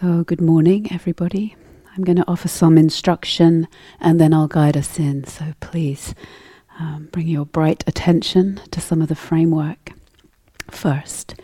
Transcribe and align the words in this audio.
So, 0.00 0.24
good 0.24 0.40
morning, 0.40 0.90
everybody. 0.90 1.56
I'm 1.94 2.04
going 2.04 2.16
to 2.16 2.24
offer 2.26 2.48
some 2.48 2.78
instruction 2.78 3.68
and 4.00 4.18
then 4.18 4.32
I'll 4.32 4.48
guide 4.48 4.74
us 4.74 4.98
in. 4.98 5.24
So, 5.24 5.52
please 5.60 6.14
um, 6.78 7.10
bring 7.12 7.26
your 7.26 7.44
bright 7.44 7.84
attention 7.86 8.62
to 8.70 8.80
some 8.80 9.02
of 9.02 9.08
the 9.08 9.14
framework 9.14 9.92
first. 10.70 11.34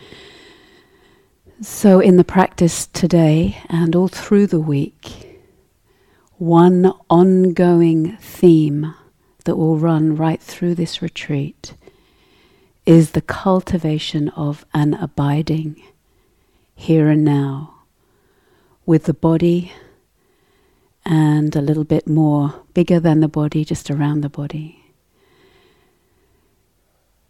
So, 1.61 2.01
in 2.01 2.17
the 2.17 2.25
practice 2.25 2.87
today 2.87 3.59
and 3.69 3.95
all 3.95 4.09
through 4.09 4.47
the 4.47 4.61
week, 4.61 5.39
one 6.39 6.95
ongoing 7.11 8.17
theme 8.23 8.95
that 9.45 9.57
will 9.57 9.77
run 9.77 10.17
right 10.17 10.41
through 10.41 10.77
this 10.77 11.03
retreat 11.03 11.75
is 12.87 13.11
the 13.11 13.21
cultivation 13.21 14.31
of 14.31 14.65
an 14.73 14.95
abiding 14.95 15.83
here 16.75 17.11
and 17.11 17.23
now 17.23 17.75
with 18.87 19.05
the 19.05 19.15
body 19.15 19.73
and 21.05 21.55
a 21.55 21.61
little 21.61 21.85
bit 21.85 22.09
more 22.09 22.63
bigger 22.73 22.99
than 22.99 23.21
the 23.21 23.29
body, 23.29 23.65
just 23.65 23.91
around 23.91 24.23
the 24.23 24.29
body. 24.29 24.83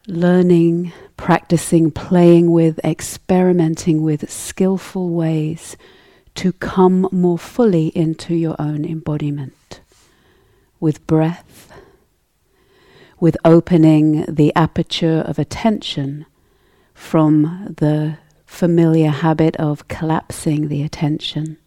Learning, 0.06 0.92
practicing, 1.16 1.90
playing 1.90 2.52
with, 2.52 2.78
experimenting 2.84 4.02
with 4.02 4.30
skillful 4.30 5.10
ways 5.10 5.76
to 6.36 6.52
come 6.52 7.08
more 7.10 7.38
fully 7.38 7.88
into 7.88 8.34
your 8.34 8.54
own 8.58 8.84
embodiment 8.84 9.80
with 10.78 11.06
breath, 11.06 11.72
with 13.18 13.36
opening 13.44 14.24
the 14.26 14.54
aperture 14.54 15.24
of 15.26 15.38
attention 15.38 16.26
from 16.94 17.74
the 17.76 18.18
familiar 18.46 19.10
habit 19.10 19.56
of 19.56 19.86
collapsing 19.88 20.68
the 20.68 20.82
attention 20.82 21.58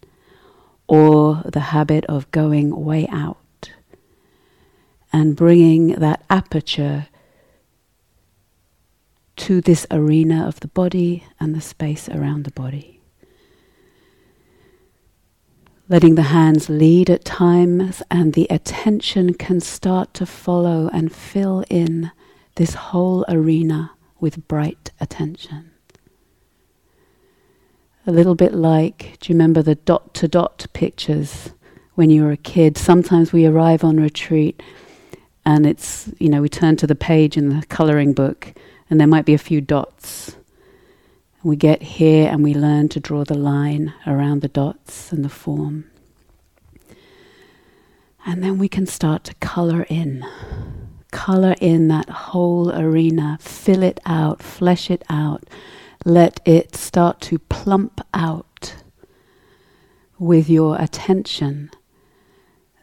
or 0.88 1.42
the 1.44 1.60
habit 1.60 2.04
of 2.06 2.28
going 2.32 2.74
way 2.84 3.06
out 3.12 3.70
and 5.12 5.36
bringing 5.36 5.88
that 5.94 6.24
aperture 6.28 7.06
to 9.36 9.60
this 9.60 9.86
arena 9.90 10.46
of 10.46 10.60
the 10.60 10.68
body 10.68 11.24
and 11.38 11.54
the 11.54 11.60
space 11.60 12.08
around 12.08 12.44
the 12.44 12.50
body. 12.50 13.00
Letting 15.88 16.14
the 16.14 16.22
hands 16.22 16.68
lead 16.68 17.10
at 17.10 17.24
times, 17.24 18.00
and 18.12 18.34
the 18.34 18.46
attention 18.48 19.34
can 19.34 19.60
start 19.60 20.14
to 20.14 20.26
follow 20.26 20.88
and 20.92 21.12
fill 21.12 21.64
in 21.68 22.12
this 22.54 22.74
whole 22.74 23.24
arena 23.28 23.92
with 24.20 24.46
bright 24.46 24.92
attention 25.00 25.69
a 28.06 28.12
little 28.12 28.34
bit 28.34 28.54
like, 28.54 29.16
do 29.20 29.32
you 29.32 29.34
remember 29.34 29.62
the 29.62 29.74
dot 29.74 30.14
to 30.14 30.28
dot 30.28 30.66
pictures 30.72 31.50
when 31.94 32.10
you 32.10 32.24
were 32.24 32.32
a 32.32 32.36
kid? 32.36 32.78
Sometimes 32.78 33.32
we 33.32 33.46
arrive 33.46 33.84
on 33.84 33.98
retreat 33.98 34.62
and 35.44 35.66
it's, 35.66 36.10
you 36.18 36.28
know, 36.28 36.40
we 36.40 36.48
turn 36.48 36.76
to 36.76 36.86
the 36.86 36.94
page 36.94 37.36
in 37.36 37.48
the 37.50 37.64
coloring 37.66 38.12
book 38.12 38.52
and 38.88 38.98
there 38.98 39.06
might 39.06 39.26
be 39.26 39.34
a 39.34 39.38
few 39.38 39.60
dots. 39.60 40.36
We 41.42 41.56
get 41.56 41.82
here 41.82 42.28
and 42.30 42.42
we 42.42 42.54
learn 42.54 42.88
to 42.90 43.00
draw 43.00 43.24
the 43.24 43.36
line 43.38 43.94
around 44.06 44.42
the 44.42 44.48
dots 44.48 45.12
and 45.12 45.24
the 45.24 45.30
form. 45.30 45.90
And 48.26 48.42
then 48.42 48.58
we 48.58 48.68
can 48.68 48.86
start 48.86 49.24
to 49.24 49.34
color 49.36 49.86
in. 49.88 50.24
Color 51.10 51.54
in 51.60 51.88
that 51.88 52.08
whole 52.08 52.70
arena, 52.70 53.38
fill 53.40 53.82
it 53.82 54.00
out, 54.04 54.42
flesh 54.42 54.90
it 54.90 55.02
out 55.08 55.44
let 56.04 56.40
it 56.44 56.74
start 56.74 57.20
to 57.20 57.38
plump 57.38 58.00
out 58.14 58.76
with 60.18 60.48
your 60.48 60.80
attention 60.80 61.70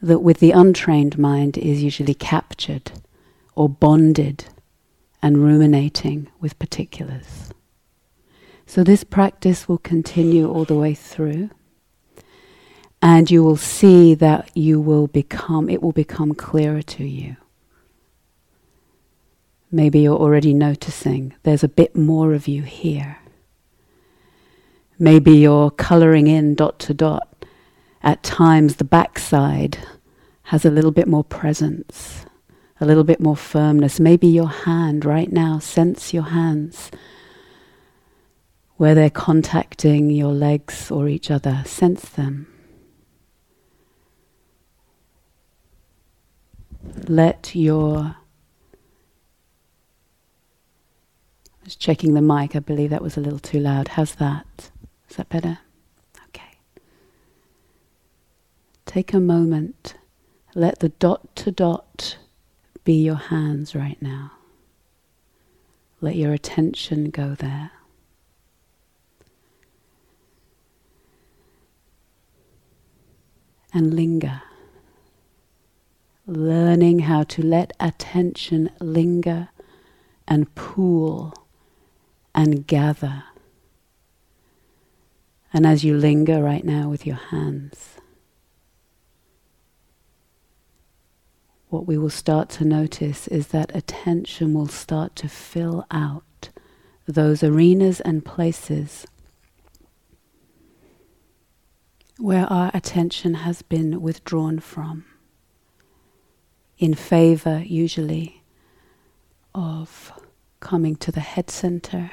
that 0.02 0.20
with 0.20 0.40
the 0.40 0.52
untrained 0.52 1.18
mind 1.18 1.58
is 1.58 1.82
usually 1.82 2.14
captured 2.14 2.92
or 3.56 3.68
bonded 3.68 4.46
and 5.22 5.44
ruminating 5.44 6.28
with 6.40 6.60
particulars. 6.60 7.52
So 8.66 8.84
this 8.84 9.04
practice 9.04 9.68
will 9.68 9.78
continue 9.80 10.50
all 10.50 10.66
the 10.66 10.76
way 10.76 10.94
through 10.94 11.50
and 13.02 13.30
you 13.30 13.44
will 13.44 13.58
see 13.58 14.14
that 14.16 14.56
you 14.56 14.82
will 14.82 15.08
become 15.08 15.70
it 15.70 15.82
will 15.82 15.92
become 15.92 16.34
clearer 16.34 16.82
to 16.82 17.04
you 17.04 17.38
Maybe 19.72 20.00
you're 20.00 20.18
already 20.18 20.54
noticing 20.54 21.34
there's 21.44 21.64
a 21.64 21.68
bit 21.68 21.96
more 21.96 22.34
of 22.34 22.48
you 22.48 22.62
here. 22.64 23.20
Maybe 24.98 25.34
you're 25.34 25.72
colouring 25.72 26.28
in 26.28 26.56
dot 26.56 26.80
to 26.80 26.94
dot. 26.94 27.46
At 28.02 28.24
times, 28.24 28.78
the 28.78 28.84
backside 28.84 29.78
has 30.44 30.64
a 30.64 30.72
little 30.72 30.92
bit 30.92 31.08
more 31.08 31.24
presence, 31.24 32.26
a 32.80 32.86
little 32.86 33.04
bit 33.04 33.20
more 33.20 33.36
firmness. 33.36 34.00
Maybe 34.00 34.28
your 34.28 34.48
hand 34.48 35.04
right 35.04 35.32
now, 35.32 35.60
sense 35.60 36.14
your 36.14 36.24
hands 36.24 36.90
where 38.78 38.96
they're 38.96 39.10
contacting 39.10 40.10
your 40.12 40.32
legs 40.32 40.90
or 40.90 41.08
each 41.08 41.30
other. 41.30 41.64
Sense 41.66 42.08
them. 42.10 42.48
Let 47.08 47.56
your 47.56 48.16
Just 51.68 51.82
checking 51.82 52.14
the 52.14 52.22
mic, 52.22 52.56
I 52.56 52.60
believe 52.60 52.92
that 52.92 53.02
was 53.02 53.18
a 53.18 53.20
little 53.20 53.40
too 53.40 53.60
loud. 53.60 53.90
How's 53.90 54.16
that? 54.16 54.72
Is 55.10 55.18
that 55.18 55.28
better? 55.28 55.60
Okay. 56.30 56.60
Take 58.86 59.14
a 59.14 59.20
moment. 59.20 59.96
Let 60.56 60.80
the 60.80 60.88
dot 60.88 61.36
to 61.36 61.52
dot 61.52 62.20
be 62.86 62.94
your 62.94 63.18
hands 63.18 63.76
right 63.76 64.02
now. 64.02 64.32
Let 66.00 66.16
your 66.16 66.32
attention 66.32 67.10
go 67.10 67.36
there. 67.36 67.72
And 73.74 73.94
linger. 73.94 74.42
Learning 76.26 77.00
how 77.00 77.24
to 77.24 77.46
let 77.46 77.74
attention 77.78 78.70
linger 78.80 79.50
and 80.30 80.56
pool 80.56 81.34
and 82.38 82.68
gather. 82.68 83.24
And 85.52 85.66
as 85.66 85.84
you 85.84 85.98
linger 85.98 86.42
right 86.42 86.64
now 86.64 86.88
with 86.88 87.06
your 87.06 87.16
hands, 87.16 87.96
what 91.70 91.88
we 91.88 91.98
will 91.98 92.12
start 92.12 92.50
to 92.50 92.64
notice 92.64 93.28
is 93.28 93.48
that 93.48 93.76
attention 93.76 94.54
will 94.54 94.68
start 94.68 95.16
to 95.16 95.28
fill 95.28 95.86
out 95.90 96.50
those 97.08 97.42
arenas 97.42 98.02
and 98.02 98.24
places 98.24 99.08
where 102.20 102.46
our 102.46 102.70
attention 102.74 103.34
has 103.34 103.64
been 103.64 104.00
withdrawn 104.02 104.60
from, 104.60 105.06
in 106.78 106.94
favor 106.94 107.64
usually 107.66 108.44
of 109.56 110.12
coming 110.60 110.96
to 110.96 111.12
the 111.12 111.20
head 111.20 111.50
center 111.50 112.12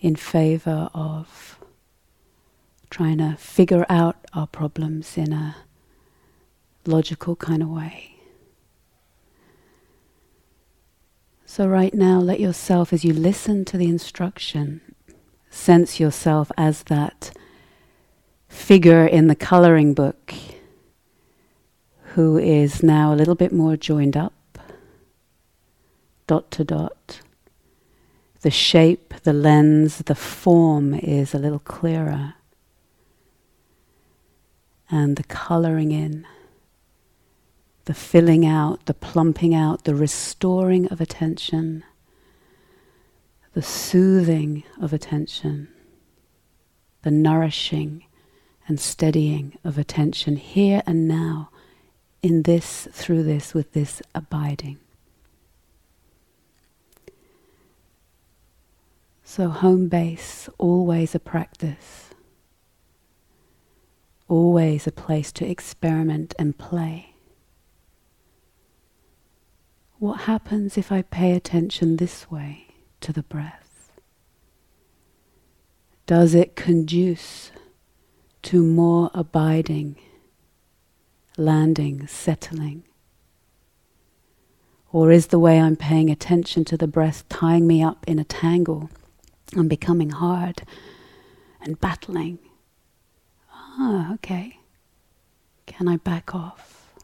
in 0.00 0.16
favor 0.16 0.90
of 0.94 1.58
trying 2.90 3.18
to 3.18 3.36
figure 3.38 3.84
out 3.88 4.16
our 4.32 4.46
problems 4.46 5.18
in 5.18 5.32
a 5.32 5.56
logical 6.86 7.36
kind 7.36 7.62
of 7.62 7.68
way. 7.68 8.14
So, 11.44 11.66
right 11.66 11.94
now, 11.94 12.18
let 12.18 12.40
yourself, 12.40 12.92
as 12.92 13.04
you 13.04 13.12
listen 13.12 13.64
to 13.66 13.78
the 13.78 13.88
instruction, 13.88 14.80
sense 15.50 15.98
yourself 15.98 16.52
as 16.56 16.82
that 16.84 17.32
figure 18.48 19.06
in 19.06 19.28
the 19.28 19.34
coloring 19.34 19.94
book 19.94 20.34
who 22.14 22.36
is 22.36 22.82
now 22.82 23.12
a 23.12 23.16
little 23.16 23.34
bit 23.34 23.52
more 23.52 23.76
joined 23.76 24.16
up, 24.16 24.58
dot 26.26 26.50
to 26.50 26.64
dot 26.64 27.20
the 28.48 28.52
shape, 28.52 29.12
the 29.24 29.32
lens, 29.34 29.98
the 29.98 30.14
form 30.14 30.94
is 30.94 31.34
a 31.34 31.38
little 31.38 31.58
clearer. 31.58 32.32
And 34.90 35.16
the 35.16 35.22
coloring 35.24 35.92
in, 35.92 36.26
the 37.84 37.92
filling 37.92 38.46
out, 38.46 38.86
the 38.86 38.94
plumping 38.94 39.54
out, 39.54 39.84
the 39.84 39.94
restoring 39.94 40.88
of 40.88 40.98
attention, 40.98 41.84
the 43.52 43.60
soothing 43.60 44.64
of 44.80 44.94
attention, 44.94 45.68
the 47.02 47.10
nourishing 47.10 48.06
and 48.66 48.80
steadying 48.80 49.58
of 49.62 49.76
attention 49.76 50.36
here 50.36 50.82
and 50.86 51.06
now, 51.06 51.50
in 52.22 52.44
this, 52.44 52.88
through 52.92 53.24
this, 53.24 53.52
with 53.52 53.74
this 53.74 54.00
abiding. 54.14 54.78
So, 59.30 59.50
home 59.50 59.88
base, 59.88 60.48
always 60.56 61.14
a 61.14 61.18
practice. 61.20 62.14
always 64.26 64.86
a 64.86 64.90
place 64.90 65.30
to 65.32 65.46
experiment 65.46 66.34
and 66.38 66.56
play. 66.56 67.14
What 69.98 70.22
happens 70.22 70.78
if 70.78 70.90
I 70.90 71.02
pay 71.02 71.32
attention 71.32 71.96
this 71.96 72.30
way 72.30 72.68
to 73.02 73.12
the 73.12 73.22
breath? 73.22 73.92
Does 76.06 76.34
it 76.34 76.56
conduce 76.56 77.52
to 78.44 78.62
more 78.62 79.10
abiding, 79.12 79.96
landing, 81.36 82.06
settling? 82.06 82.84
Or 84.90 85.12
is 85.12 85.26
the 85.26 85.38
way 85.38 85.60
I'm 85.60 85.76
paying 85.76 86.08
attention 86.08 86.64
to 86.64 86.78
the 86.78 86.88
breath 86.88 87.28
tying 87.28 87.66
me 87.66 87.82
up 87.82 88.06
in 88.08 88.18
a 88.18 88.24
tangle 88.24 88.88
and 89.54 89.68
becoming 89.68 90.10
hard 90.10 90.62
and 91.60 91.80
battling? 91.80 92.38
Ah, 93.52 94.14
okay. 94.14 94.58
Can 95.66 95.88
I 95.88 95.96
back 95.96 96.34
off? 96.34 96.94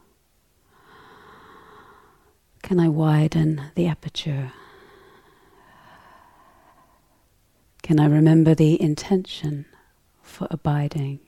Can 2.61 2.79
I 2.79 2.89
widen 2.89 3.61
the 3.75 3.87
aperture? 3.87 4.51
Can 7.83 7.99
I 7.99 8.07
remember 8.07 8.55
the 8.55 8.81
intention 8.81 9.65
for 10.23 10.47
abiding? 10.49 11.19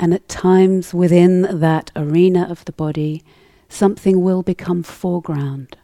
And 0.00 0.14
at 0.14 0.28
times 0.28 0.94
within 0.94 1.42
that 1.60 1.90
arena 1.94 2.46
of 2.48 2.64
the 2.64 2.72
body, 2.72 3.22
something 3.68 4.22
will 4.22 4.42
become 4.42 4.82
foreground. 4.82 5.76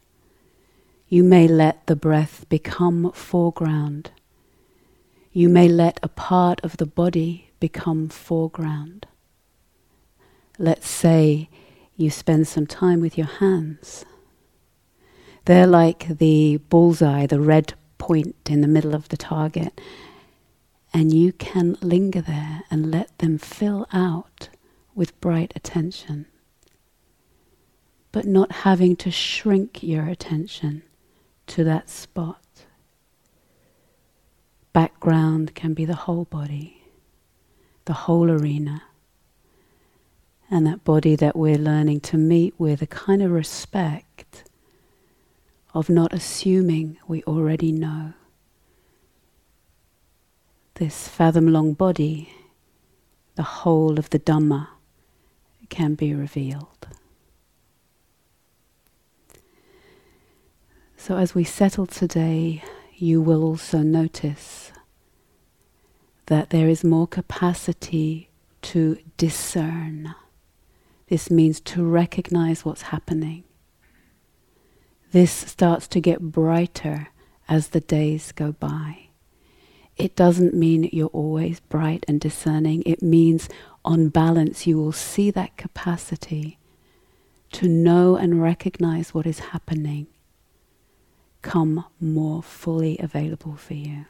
You 1.15 1.23
may 1.23 1.47
let 1.47 1.87
the 1.87 1.95
breath 1.95 2.45
become 2.49 3.13
foreground. 3.13 4.11
You 5.31 5.49
may 5.49 5.69
let 5.69 6.01
a 6.03 6.09
part 6.09 6.61
of 6.65 6.79
the 6.79 6.87
body 6.87 7.53
become 7.61 8.09
foreground. 8.09 9.07
Let's 10.59 10.89
say 10.89 11.49
you 11.97 12.11
spend 12.11 12.49
some 12.49 12.67
time 12.67 13.01
with 13.01 13.17
your 13.17 13.29
hands. 13.29 14.05
They're 15.45 15.69
like 15.69 16.19
the 16.19 16.57
bullseye, 16.57 17.27
the 17.27 17.39
red 17.39 17.75
point 17.97 18.51
in 18.51 18.61
the 18.61 18.67
middle 18.67 18.93
of 18.93 19.09
the 19.09 19.17
target. 19.17 19.81
And 20.93 21.15
you 21.15 21.33
can 21.33 21.77
linger 21.81 22.23
there 22.23 22.65
and 22.73 22.91
let 22.91 23.17
them 23.19 23.39
fill 23.39 23.87
out 23.93 24.49
with 24.97 25.21
bright 25.21 25.53
attention. 25.55 26.27
But 28.11 28.27
not 28.27 28.51
having 28.67 28.97
to 28.97 29.13
shrink 29.13 29.81
your 29.81 30.07
attention 30.07 30.83
to 31.49 31.65
that 31.65 31.91
spot. 31.91 32.41
Background 34.73 35.55
can 35.55 35.75
be 35.75 35.85
the 35.85 35.95
whole 35.95 36.25
body, 36.25 36.83
the 37.85 37.93
whole 37.93 38.31
arena 38.31 38.83
and 40.51 40.67
that 40.67 40.85
body 40.85 41.17
that 41.17 41.37
we're 41.37 41.59
learning 41.59 42.01
to 42.01 42.17
meet 42.17 42.55
with 42.59 42.83
a 42.83 42.87
kind 42.87 43.23
of 43.23 43.31
respect 43.31 44.45
of 45.73 45.89
not 45.89 46.13
assuming 46.13 46.97
we 47.09 47.23
already 47.25 47.73
know. 47.73 48.13
This 50.75 51.09
fathom 51.09 51.49
long 51.49 51.73
body, 51.73 52.33
the 53.35 53.43
whole 53.43 53.99
of 53.99 54.11
the 54.11 54.19
Dhamma, 54.19 54.69
can 55.71 55.95
be 55.95 56.15
revealed. 56.15 56.74
So, 61.07 61.19
as 61.19 61.35
we 61.35 61.45
settle 61.45 61.85
today, 61.85 62.65
you 62.95 63.21
will 63.21 63.45
also 63.45 63.83
notice 63.83 64.73
that 66.29 66.49
there 66.49 66.67
is 66.67 66.83
more 66.83 67.07
capacity 67.07 68.31
to 68.63 68.97
discern 69.19 70.15
this 71.09 71.31
means 71.31 71.61
to 71.61 71.85
recognize 71.85 72.65
what's 72.65 72.89
happening. 72.89 73.45
This 75.13 75.31
starts 75.31 75.89
to 75.89 76.01
get 76.01 76.33
brighter 76.33 77.09
as 77.51 77.69
the 77.69 77.81
days 77.81 78.33
go 78.33 78.53
by. 78.53 79.09
It 79.99 80.17
doesn't 80.17 80.55
mean 80.55 80.89
you're 80.91 81.09
always 81.09 81.61
bright 81.61 82.07
and 82.09 82.19
discerning. 82.19 82.83
It 82.87 83.03
means, 83.03 83.51
on 83.85 84.09
balance, 84.09 84.67
you 84.67 84.79
will 84.79 84.93
see 84.93 85.31
that 85.33 85.59
capacity 85.59 86.59
to 87.53 87.69
know 87.69 88.17
and 88.17 88.43
recognize 88.43 89.13
what 89.13 89.27
is 89.27 89.51
happening 89.51 90.07
come 91.45 91.85
more 92.01 92.43
fully 92.43 92.99
available 92.99 93.57
for 93.57 93.75
you. 93.75 94.07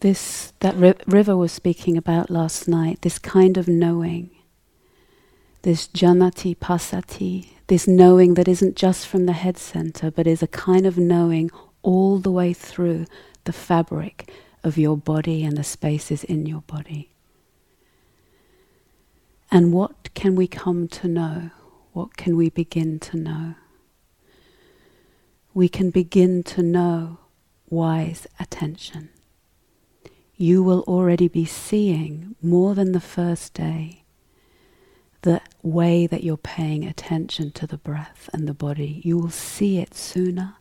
this 0.00 0.52
that 0.60 0.76
ri- 0.76 0.94
river 1.06 1.36
was 1.36 1.52
speaking 1.52 1.96
about 1.96 2.30
last 2.30 2.68
night, 2.68 3.02
this 3.02 3.18
kind 3.18 3.56
of 3.56 3.68
knowing, 3.68 4.30
this 5.62 5.88
janati 5.88 6.56
passati, 6.56 7.48
this 7.66 7.88
knowing 7.88 8.34
that 8.34 8.48
isn't 8.48 8.76
just 8.76 9.06
from 9.06 9.26
the 9.26 9.32
head 9.32 9.58
center, 9.58 10.10
but 10.10 10.26
is 10.26 10.42
a 10.42 10.46
kind 10.46 10.86
of 10.86 10.98
knowing 10.98 11.50
all 11.82 12.18
the 12.18 12.30
way 12.30 12.52
through 12.52 13.06
the 13.44 13.52
fabric 13.52 14.30
of 14.62 14.78
your 14.78 14.96
body 14.96 15.44
and 15.44 15.56
the 15.56 15.64
spaces 15.64 16.24
in 16.24 16.46
your 16.46 16.62
body. 16.62 17.10
And 19.50 19.72
what 19.72 20.12
can 20.14 20.34
we 20.36 20.46
come 20.46 20.88
to 20.88 21.08
know? 21.08 21.50
What 21.98 22.16
can 22.16 22.36
we 22.36 22.48
begin 22.48 23.00
to 23.00 23.16
know? 23.16 23.54
We 25.52 25.68
can 25.68 25.90
begin 25.90 26.44
to 26.44 26.62
know 26.62 27.18
wise 27.68 28.26
attention 28.38 29.10
you 30.40 30.62
will 30.62 30.82
already 30.82 31.26
be 31.26 31.44
seeing 31.44 32.36
more 32.40 32.76
than 32.76 32.92
the 32.92 33.00
first 33.00 33.52
day 33.54 34.04
the 35.22 35.40
way 35.64 36.06
that 36.06 36.22
you're 36.22 36.36
paying 36.36 36.84
attention 36.84 37.50
to 37.50 37.66
the 37.66 37.76
breath 37.76 38.30
and 38.32 38.46
the 38.46 38.54
body. 38.54 39.00
You 39.04 39.18
will 39.18 39.30
see 39.30 39.78
it 39.78 39.94
sooner. 39.94 40.54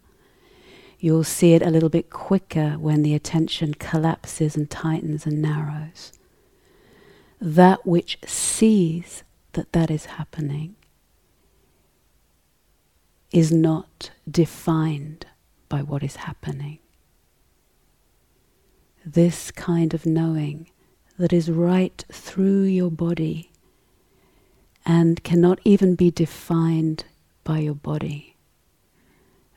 You'll 0.97 1.23
see 1.23 1.53
it 1.53 1.61
a 1.61 1.69
little 1.69 1.89
bit 1.89 2.09
quicker 2.09 2.71
when 2.79 3.03
the 3.03 3.13
attention 3.13 3.75
collapses 3.75 4.55
and 4.57 4.67
tightens 4.67 5.27
and 5.27 5.43
narrows. 5.43 6.11
That 7.39 7.85
which 7.85 8.17
sees 8.25 9.23
that 9.53 9.73
that 9.73 9.91
is 9.91 10.05
happening 10.05 10.75
is 13.31 13.51
not 13.51 14.11
defined 14.29 15.25
by 15.69 15.81
what 15.81 16.03
is 16.03 16.17
happening 16.17 16.79
this 19.13 19.51
kind 19.51 19.93
of 19.93 20.05
knowing 20.05 20.69
that 21.17 21.31
is 21.31 21.49
right 21.49 22.03
through 22.11 22.63
your 22.63 22.91
body 22.91 23.49
and 24.85 25.23
cannot 25.23 25.59
even 25.63 25.95
be 25.95 26.11
defined 26.11 27.05
by 27.45 27.59
your 27.59 27.75
body. 27.75 28.35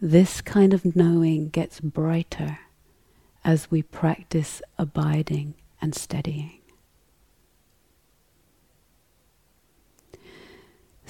This 0.00 0.40
kind 0.40 0.72
of 0.72 0.94
knowing 0.94 1.48
gets 1.48 1.80
brighter 1.80 2.60
as 3.44 3.70
we 3.70 3.82
practice 3.82 4.62
abiding 4.78 5.54
and 5.82 5.96
steadying. 5.96 6.59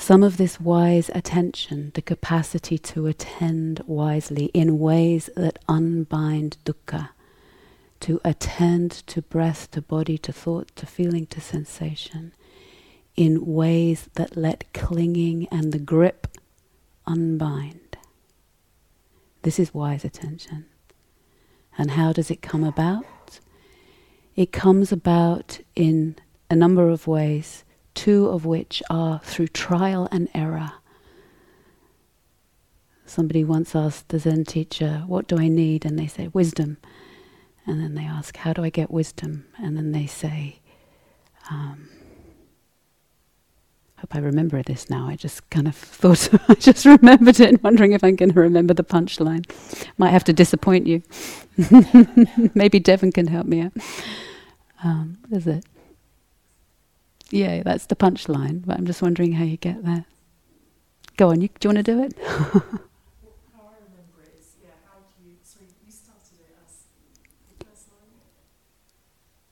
Some 0.01 0.23
of 0.23 0.39
this 0.39 0.59
wise 0.59 1.11
attention, 1.15 1.93
the 1.95 2.01
capacity 2.01 2.79
to 2.79 3.07
attend 3.07 3.83
wisely 3.87 4.47
in 4.47 4.79
ways 4.79 5.29
that 5.37 5.59
unbind 5.69 6.57
dukkha, 6.65 7.11
to 8.01 8.19
attend 8.25 8.93
to 9.09 9.21
breath, 9.21 9.71
to 9.73 9.83
body, 9.83 10.17
to 10.17 10.33
thought, 10.33 10.75
to 10.77 10.87
feeling, 10.87 11.27
to 11.27 11.41
sensation 11.43 12.33
in 13.15 13.45
ways 13.45 14.09
that 14.15 14.39
let 14.39 14.73
clinging 14.73 15.47
and 15.51 15.71
the 15.71 15.79
grip 15.79 16.27
unbind. 17.07 17.99
This 19.43 19.59
is 19.59 19.75
wise 19.75 20.03
attention. 20.03 20.65
And 21.77 21.91
how 21.91 22.15
does 22.15 22.31
it 22.31 22.41
come 22.41 22.65
about? 22.65 23.05
It 24.35 24.51
comes 24.51 24.93
about 24.93 25.61
in 25.77 26.17
a 26.49 26.57
number 26.57 26.89
of 26.89 27.07
ways, 27.07 27.65
two 28.01 28.29
of 28.29 28.47
which 28.47 28.83
are 28.89 29.21
through 29.23 29.49
trial 29.49 30.09
and 30.11 30.27
error. 30.35 30.73
Somebody 33.05 33.45
once 33.45 33.77
asked 33.77 34.09
the 34.09 34.19
Zen 34.19 34.45
teacher, 34.45 35.05
What 35.07 35.29
do 35.29 35.39
I 35.39 35.49
need? 35.49 35.85
And 35.85 35.99
they 35.99 36.07
said, 36.07 36.33
Wisdom. 36.33 36.79
And 37.67 37.79
then 37.79 37.95
they 37.95 38.05
ask, 38.05 38.39
How 38.39 38.55
do 38.55 38.65
I 38.65 38.71
get 38.71 38.91
wisdom? 38.91 39.45
And 39.59 39.77
then 39.77 39.93
they 39.93 40.07
say, 40.07 40.61
um, 41.51 41.91
hope 43.99 44.15
I 44.15 44.19
remember 44.21 44.63
this 44.63 44.89
now. 44.89 45.07
I 45.07 45.17
just 45.17 45.51
kind 45.51 45.69
of 45.69 45.75
thought, 46.01 46.31
I 46.49 46.55
just 46.55 46.87
remembered 46.87 47.39
it 47.39 47.63
wondering 47.63 47.93
if 47.93 48.03
I'm 48.03 48.17
going 48.17 48.33
to 48.33 48.41
remember 48.41 48.73
the 48.73 48.83
punchline. 48.83 49.45
Might 49.99 50.11
have 50.11 50.25
to 50.25 50.33
disappoint 50.33 50.87
you. 50.87 51.03
Maybe 52.55 52.81
Devon 52.81 53.13
can 53.13 53.27
help 53.27 53.47
me 53.47 53.61
out. 53.61 53.73
Um, 54.83 55.19
is 55.31 55.47
it? 55.47 55.67
yeah, 57.31 57.63
that's 57.63 57.87
the 57.87 57.97
punchline. 57.97 58.63
But 58.65 58.79
I'm 58.79 58.87
just 58.87 59.03
wondering 59.03 59.33
how 59.33 59.45
you 59.45 59.57
get 59.57 59.85
there. 59.85 60.05
Go 61.17 61.31
on, 61.31 61.41
you, 61.41 61.49
do 61.59 61.69
you 61.69 61.75
want 61.75 61.85
to 61.85 61.93
do 61.93 62.03
it? 62.03 62.81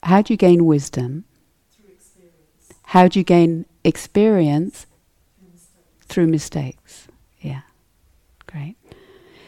How 0.09 0.23
do 0.23 0.33
you 0.33 0.39
gain 0.39 0.65
wisdom? 0.65 1.25
Through 1.71 1.93
experience. 1.93 2.73
How 2.85 3.09
do 3.09 3.19
you 3.19 3.25
gain 3.25 3.67
experience? 3.85 4.87
Through 5.39 5.51
mistakes. 5.53 6.07
Through 6.07 6.27
mistakes. 6.29 7.09
Yeah. 7.43 7.61
Great. 8.47 8.77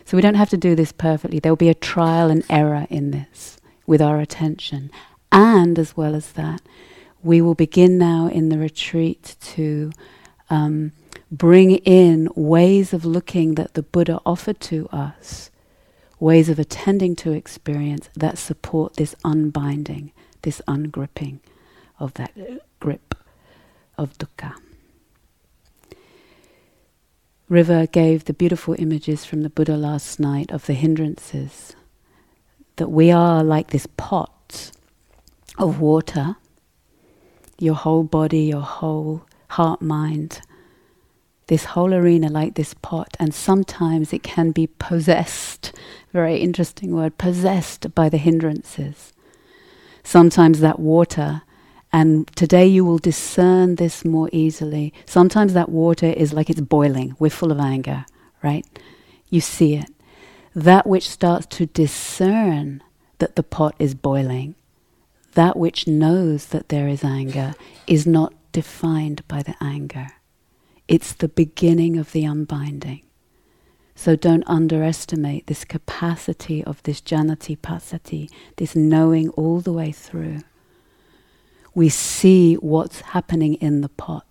So 0.05 0.19
we 0.19 0.21
don't 0.21 0.35
have 0.35 0.51
to 0.51 0.59
do 0.59 0.75
this 0.75 0.93
perfectly. 0.93 1.39
There 1.39 1.51
will 1.51 1.57
be 1.57 1.71
a 1.71 1.75
trial 1.75 2.31
and 2.31 2.45
error 2.51 2.87
in 2.91 3.11
this 3.11 3.57
with 3.87 4.03
our 4.03 4.21
attention. 4.21 4.91
And 5.33 5.79
as 5.79 5.97
well 5.97 6.15
as 6.15 6.33
that, 6.33 6.61
we 7.23 7.41
will 7.41 7.55
begin 7.55 7.99
now 7.99 8.29
in 8.29 8.49
the 8.49 8.59
retreat 8.59 9.37
to 9.41 9.93
um, 10.49 10.93
bring 11.31 11.73
in 11.77 12.29
ways 12.35 12.93
of 12.93 13.05
looking 13.05 13.55
that 13.55 13.75
the 13.75 13.83
Buddha 13.83 14.21
offered 14.25 14.61
to 14.61 14.89
us, 14.89 15.51
ways 16.19 16.49
of 16.49 16.59
attending 16.59 17.15
to 17.17 17.33
experience 17.33 18.09
that 18.15 18.39
support 18.39 18.97
this 18.97 19.15
unbinding, 19.25 20.13
this 20.43 20.61
ungripping 20.67 21.41
of 21.99 22.15
that 22.15 22.33
grip 22.81 23.15
of 23.99 24.17
dukkha. 24.19 24.55
River 27.49 27.87
gave 27.87 28.25
the 28.25 28.33
beautiful 28.33 28.77
images 28.79 29.25
from 29.25 29.43
the 29.43 29.51
Buddha 29.51 29.77
last 29.77 30.21
night 30.21 30.51
of 30.53 30.67
the 30.67 30.75
hindrances, 30.75 31.75
that 32.77 32.89
we 32.89 33.11
are 33.11 33.43
like 33.43 33.71
this 33.71 33.87
pot 33.97 34.71
of 35.59 35.81
water, 35.81 36.37
your 37.61 37.75
whole 37.75 38.03
body, 38.03 38.43
your 38.43 38.63
whole 38.63 39.25
heart, 39.49 39.83
mind, 39.83 40.41
this 41.49 41.65
whole 41.65 41.93
arena 41.93 42.29
like 42.29 42.55
this 42.55 42.75
pot, 42.75 43.17
and 43.19 43.35
sometimes 43.35 44.13
it 44.13 44.23
can 44.23 44.53
be 44.53 44.67
possessed. 44.67 45.73
Very 46.13 46.37
interesting 46.37 46.95
word, 46.95 47.19
possessed 47.19 47.95
by 47.95 48.09
the 48.09 48.19
hindrances. 48.19 49.13
Sometimes 50.03 50.61
that 50.61 50.79
water, 50.79 51.43
and 51.93 52.29
today 52.37 52.67
you 52.67 52.85
will 52.85 52.99
discern 52.99 53.75
this 53.75 54.05
more 54.05 54.29
easily. 54.33 54.95
Sometimes 55.07 55.53
that 55.55 55.69
water 55.69 56.07
is 56.07 56.33
like 56.33 56.49
it's 56.49 56.61
boiling, 56.61 57.17
we're 57.19 57.31
full 57.31 57.51
of 57.51 57.59
anger, 57.59 58.07
right? 58.43 58.65
You 59.29 59.41
see 59.41 59.75
it. 59.75 59.91
That 60.55 60.87
which 60.87 61.09
starts 61.09 61.47
to 61.57 61.67
discern 61.67 62.83
that 63.19 63.37
the 63.37 63.43
pot 63.43 63.75
is 63.79 63.95
boiling, 63.95 64.55
that 65.33 65.57
which 65.57 65.87
knows 65.87 66.47
that 66.47 66.69
there 66.69 66.89
is 66.89 67.05
anger, 67.05 67.55
is 67.87 68.07
not 68.07 68.35
defined 68.53 69.27
by 69.29 69.43
the 69.43 69.55
anger. 69.61 70.09
It's 70.89 71.13
the 71.13 71.29
beginning 71.29 71.97
of 71.97 72.13
the 72.13 72.25
unbinding. 72.25 73.03
So 73.95 74.17
don't 74.17 74.45
underestimate 74.47 75.47
this 75.47 75.65
capacity 75.65 76.65
of 76.65 76.83
this 76.85 77.01
janati 77.01 77.59
passati, 77.59 78.31
this 78.57 78.75
knowing 78.75 79.29
all 79.31 79.61
the 79.61 79.73
way 79.73 79.93
through. 79.93 80.39
We 81.75 81.91
see 81.91 82.55
what's 82.55 83.01
happening 83.01 83.55
in 83.55 83.83
the 83.83 83.89
pot. 83.89 84.25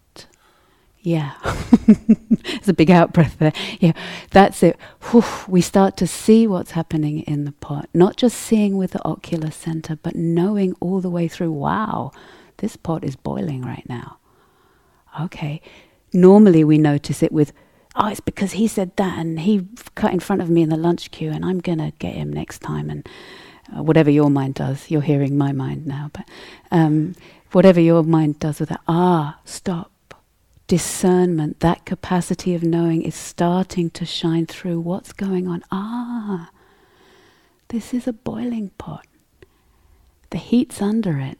Yeah. 1.01 1.33
it's 1.87 2.67
a 2.67 2.73
big 2.73 2.91
out 2.91 3.13
breath 3.13 3.37
there. 3.39 3.53
Yeah, 3.79 3.93
that's 4.31 4.61
it. 4.63 4.77
Whew. 5.11 5.23
We 5.47 5.61
start 5.61 5.95
to 5.97 6.07
see 6.07 6.45
what's 6.45 6.71
happening 6.71 7.21
in 7.21 7.45
the 7.45 7.53
pot. 7.53 7.89
Not 7.93 8.17
just 8.17 8.37
seeing 8.37 8.77
with 8.77 8.91
the 8.91 9.05
ocular 9.05 9.51
center, 9.51 9.95
but 9.95 10.15
knowing 10.15 10.75
all 10.79 10.99
the 10.99 11.09
way 11.09 11.27
through 11.27 11.51
wow, 11.51 12.11
this 12.57 12.75
pot 12.75 13.03
is 13.03 13.15
boiling 13.15 13.61
right 13.61 13.85
now. 13.87 14.17
Okay, 15.21 15.61
Normally, 16.13 16.63
we 16.63 16.77
notice 16.77 17.21
it 17.21 17.31
with, 17.31 17.53
oh, 17.95 18.07
it's 18.07 18.19
because 18.19 18.53
he 18.53 18.67
said 18.67 18.95
that 18.97 19.19
and 19.19 19.41
he 19.41 19.67
cut 19.95 20.13
in 20.13 20.19
front 20.19 20.41
of 20.41 20.49
me 20.49 20.61
in 20.61 20.69
the 20.69 20.77
lunch 20.77 21.11
queue 21.11 21.31
and 21.31 21.45
I'm 21.45 21.59
going 21.59 21.77
to 21.77 21.93
get 21.99 22.15
him 22.15 22.33
next 22.33 22.59
time. 22.59 22.89
And 22.89 23.07
uh, 23.75 23.83
whatever 23.83 24.09
your 24.09 24.29
mind 24.29 24.55
does, 24.55 24.89
you're 24.89 25.01
hearing 25.01 25.37
my 25.37 25.51
mind 25.51 25.85
now, 25.85 26.09
but 26.13 26.27
um, 26.71 27.15
whatever 27.51 27.79
your 27.79 28.03
mind 28.03 28.39
does 28.39 28.59
with 28.59 28.69
that, 28.69 28.81
ah, 28.87 29.39
stop. 29.45 29.91
Discernment, 30.69 31.61
that 31.61 31.83
capacity 31.83 32.53
of 32.53 32.61
knowing 32.61 33.01
is 33.01 33.15
starting 33.15 33.89
to 33.89 34.05
shine 34.05 34.45
through 34.45 34.79
what's 34.81 35.13
going 35.13 35.47
on. 35.47 35.63
Ah, 35.71 36.51
this 37.69 37.91
is 37.91 38.07
a 38.07 38.13
boiling 38.13 38.69
pot. 38.77 39.07
The 40.29 40.37
heat's 40.37 40.79
under 40.79 41.17
it 41.17 41.39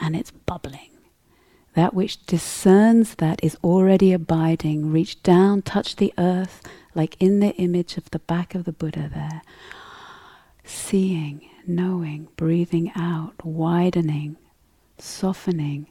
and 0.00 0.16
it's 0.16 0.30
bubbling. 0.30 0.92
That 1.74 1.92
which 1.92 2.24
discerns 2.24 3.16
that 3.16 3.38
is 3.42 3.54
already 3.62 4.14
abiding. 4.14 4.90
Reach 4.90 5.22
down, 5.22 5.60
touch 5.60 5.96
the 5.96 6.14
earth, 6.16 6.62
like 6.94 7.16
in 7.20 7.40
the 7.40 7.54
image 7.56 7.98
of 7.98 8.10
the 8.10 8.18
back 8.20 8.54
of 8.54 8.64
the 8.64 8.72
Buddha 8.72 9.10
there. 9.12 9.42
Seeing, 10.64 11.46
knowing, 11.66 12.28
breathing 12.36 12.92
out, 12.96 13.44
widening, 13.44 14.38
softening. 14.96 15.88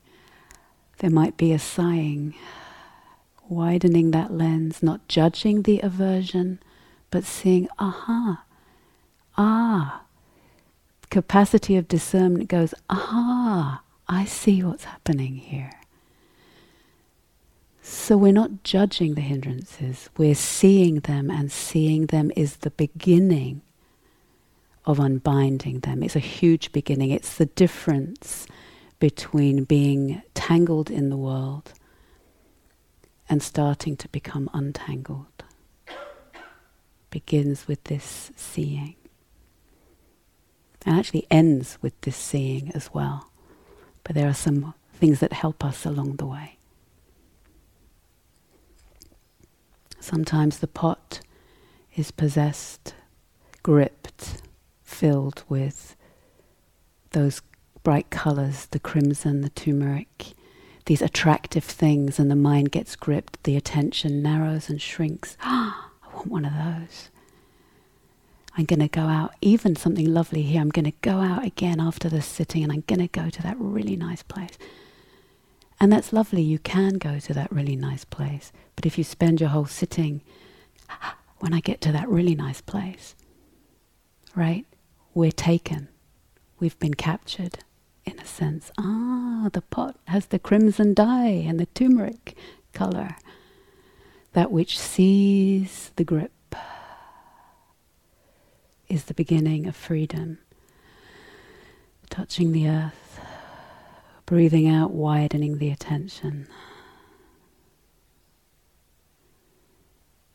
There 0.97 1.11
might 1.11 1.37
be 1.37 1.53
a 1.53 1.59
sighing, 1.59 2.33
widening 3.49 4.11
that 4.11 4.31
lens, 4.31 4.81
not 4.83 5.07
judging 5.07 5.63
the 5.63 5.79
aversion, 5.79 6.59
but 7.11 7.23
seeing, 7.23 7.67
aha, 7.77 8.43
ah. 9.37 10.03
Capacity 11.09 11.75
of 11.75 11.87
discernment 11.87 12.47
goes, 12.47 12.73
aha 12.89 13.81
I 14.09 14.25
see 14.25 14.63
what's 14.63 14.85
happening 14.85 15.35
here. 15.35 15.71
So 17.83 18.17
we're 18.17 18.33
not 18.33 18.63
judging 18.63 19.13
the 19.13 19.21
hindrances, 19.21 20.09
we're 20.17 20.35
seeing 20.35 21.01
them, 21.01 21.29
and 21.29 21.51
seeing 21.51 22.07
them 22.07 22.31
is 22.35 22.57
the 22.57 22.71
beginning 22.71 23.61
of 24.85 24.99
unbinding 24.99 25.81
them. 25.81 26.01
It's 26.01 26.15
a 26.15 26.19
huge 26.19 26.71
beginning. 26.71 27.11
It's 27.11 27.35
the 27.37 27.45
difference 27.45 28.47
between 28.99 29.63
being 29.63 30.23
tangled 30.33 30.89
in 30.89 31.09
the 31.09 31.17
world 31.17 31.73
and 33.29 33.43
starting 33.43 33.95
to 33.95 34.07
become 34.09 34.49
untangled. 34.53 35.43
Begins 37.11 37.67
with 37.67 37.83
this 37.85 38.31
seeing. 38.35 38.95
And 40.85 40.97
actually 40.97 41.27
ends 41.29 41.77
with 41.81 41.99
this 42.01 42.15
seeing 42.15 42.71
as 42.71 42.93
well. 42.93 43.29
But 44.03 44.15
there 44.15 44.27
are 44.27 44.33
some 44.33 44.73
things 44.93 45.19
that 45.19 45.33
help 45.33 45.63
us 45.63 45.85
along 45.85 46.15
the 46.15 46.25
way. 46.25 46.57
Sometimes 49.99 50.59
the 50.59 50.67
pot 50.67 51.19
is 51.95 52.09
possessed, 52.11 52.95
gripped, 53.61 54.41
filled 54.81 55.43
with 55.49 55.95
those 57.11 57.41
bright 57.83 58.09
colors, 58.09 58.67
the 58.67 58.79
crimson, 58.79 59.41
the 59.41 59.49
turmeric, 59.49 60.33
these 60.89 61.01
attractive 61.03 61.63
things, 61.63 62.17
and 62.17 62.31
the 62.31 62.35
mind 62.35 62.71
gets 62.71 62.95
gripped, 62.95 63.43
the 63.43 63.55
attention 63.55 64.23
narrows 64.23 64.71
and 64.71 64.81
shrinks. 64.81 65.37
Ah, 65.43 65.91
I 66.03 66.15
want 66.15 66.27
one 66.27 66.45
of 66.45 66.53
those. 66.53 67.09
I'm 68.57 68.65
going 68.65 68.79
to 68.79 68.87
go 68.87 69.03
out, 69.03 69.35
even 69.39 69.75
something 69.75 70.11
lovely 70.11 70.41
here, 70.41 70.59
I'm 70.59 70.71
going 70.71 70.85
to 70.85 70.97
go 71.01 71.19
out 71.19 71.45
again 71.45 71.79
after 71.79 72.09
the 72.09 72.23
sitting 72.23 72.63
and 72.63 72.71
I'm 72.71 72.83
going 72.87 73.07
to 73.07 73.07
go 73.07 73.29
to 73.29 73.41
that 73.43 73.55
really 73.59 73.95
nice 73.95 74.23
place. 74.23 74.57
And 75.79 75.93
that's 75.93 76.11
lovely, 76.11 76.41
you 76.41 76.57
can 76.57 76.95
go 76.95 77.19
to 77.19 77.33
that 77.35 77.51
really 77.51 77.75
nice 77.75 78.03
place. 78.03 78.51
But 78.75 78.87
if 78.87 78.97
you 78.97 79.03
spend 79.03 79.39
your 79.39 79.49
whole 79.49 79.67
sitting, 79.67 80.21
when 81.37 81.53
I 81.53 81.59
get 81.59 81.81
to 81.81 81.91
that 81.91 82.09
really 82.09 82.33
nice 82.33 82.61
place, 82.61 83.13
right, 84.35 84.65
we're 85.13 85.31
taken. 85.31 85.87
We've 86.59 86.79
been 86.79 86.95
captured, 86.95 87.59
in 88.09 88.19
a 88.19 88.25
sense. 88.25 88.71
Ah, 88.77 89.49
the 89.53 89.61
pot 89.61 89.95
has 90.07 90.27
the 90.27 90.39
crimson 90.39 90.93
dye 90.93 91.27
and 91.47 91.59
the 91.59 91.67
turmeric 91.67 92.35
color. 92.73 93.15
That 94.33 94.51
which 94.51 94.77
sees 94.77 95.91
the 95.95 96.03
grip 96.03 96.31
is 98.87 99.05
the 99.05 99.13
beginning 99.13 99.67
of 99.67 99.75
freedom. 99.75 100.39
Touching 102.09 102.51
the 102.51 102.67
earth, 102.67 103.19
breathing 104.25 104.67
out, 104.67 104.91
widening 104.91 105.59
the 105.59 105.69
attention. 105.69 106.47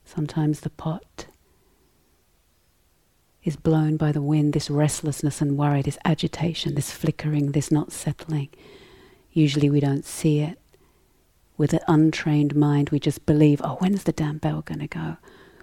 Sometimes 0.05 0.61
the 0.61 0.71
pot 0.71 1.27
is 3.45 3.57
blown 3.57 3.97
by 3.97 4.11
the 4.11 4.23
wind, 4.23 4.55
this 4.55 4.71
restlessness 4.71 5.41
and 5.41 5.59
worry, 5.59 5.83
this 5.83 5.99
agitation, 6.05 6.75
this 6.75 6.91
flickering, 6.91 7.53
this 7.53 7.71
not 7.71 7.93
settling. 7.93 8.49
Usually 9.33 9.69
we 9.69 9.81
don't 9.81 10.05
see 10.05 10.41
it. 10.41 10.59
With 11.57 11.73
an 11.73 11.81
untrained 11.87 12.57
mind, 12.57 12.89
we 12.89 12.99
just 12.99 13.27
believe, 13.27 13.61
oh, 13.63 13.77
when's 13.77 14.05
the 14.05 14.13
damn 14.13 14.39
bell 14.39 14.63
going 14.63 14.81
to 14.81 14.89
go? 14.89 15.19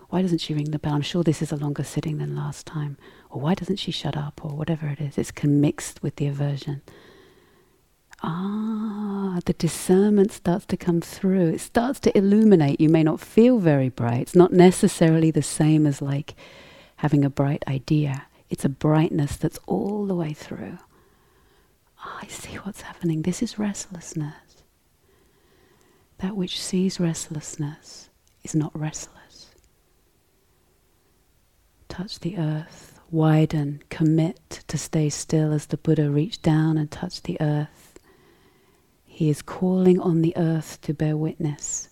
Why 0.10 0.22
doesn't 0.22 0.40
she 0.40 0.54
ring 0.54 0.72
the 0.72 0.80
bell? 0.80 0.94
I'm 0.94 1.02
sure 1.02 1.24
this 1.24 1.42
is 1.42 1.52
a 1.52 1.58
longer 1.58 1.84
sitting 1.84 2.18
than 2.18 2.36
last 2.36 2.66
time. 2.66 2.98
Or 3.30 3.42
why 3.42 3.56
doesn't 3.56 3.78
she 3.78 3.92
shut 3.92 4.16
up? 4.16 4.44
Or 4.44 4.56
whatever 4.56 4.88
it 4.88 5.02
is. 5.02 5.18
It's 5.18 5.32
mixed 5.44 6.04
with 6.04 6.18
the 6.18 6.28
aversion. 6.28 6.82
Ah, 8.22 9.40
the 9.46 9.54
discernment 9.54 10.32
starts 10.32 10.66
to 10.68 10.78
come 10.78 11.02
through. 11.02 11.50
It 11.50 11.62
starts 11.62 12.00
to 12.02 12.18
illuminate. 12.18 12.80
You 12.80 12.90
may 12.90 13.04
not 13.04 13.20
feel 13.20 13.58
very 13.58 13.90
bright. 13.90 14.22
It's 14.22 14.36
not 14.36 14.54
necessarily 14.54 15.32
the 15.32 15.42
same 15.42 15.88
as 15.88 16.02
like 16.02 16.36
having 17.02 17.26
a 17.26 17.30
bright 17.32 17.64
idea. 17.68 18.28
It's 18.52 18.64
a 18.64 18.70
brightness 18.70 19.36
that's 19.36 19.58
all 19.66 20.06
the 20.06 20.14
way 20.14 20.34
through. 20.34 20.78
oh, 22.06 22.20
I 22.22 22.28
see 22.28 22.58
what's 22.58 22.82
happening. 22.82 23.24
This 23.24 23.42
is 23.42 23.58
restlessness. 23.58 24.64
That 26.20 26.36
which 26.36 26.62
sees 26.62 27.00
restlessness 27.00 28.10
is 28.44 28.54
not 28.54 28.80
restless. 28.80 29.50
Touch 31.90 32.20
the 32.20 32.38
earth, 32.38 33.00
widen, 33.10 33.82
commit 33.90 34.64
to 34.68 34.78
stay 34.78 35.10
still 35.10 35.52
as 35.54 35.66
the 35.66 35.78
Buddha 35.78 36.12
reached 36.12 36.44
down 36.44 36.78
and 36.78 36.92
touched 36.92 37.24
the 37.24 37.42
earth. 37.42 37.98
He 39.06 39.32
is 39.32 39.42
calling 39.42 40.00
on 40.00 40.22
the 40.22 40.38
earth 40.38 40.80
to 40.82 40.94
bear 40.94 41.18
witness 41.18 41.90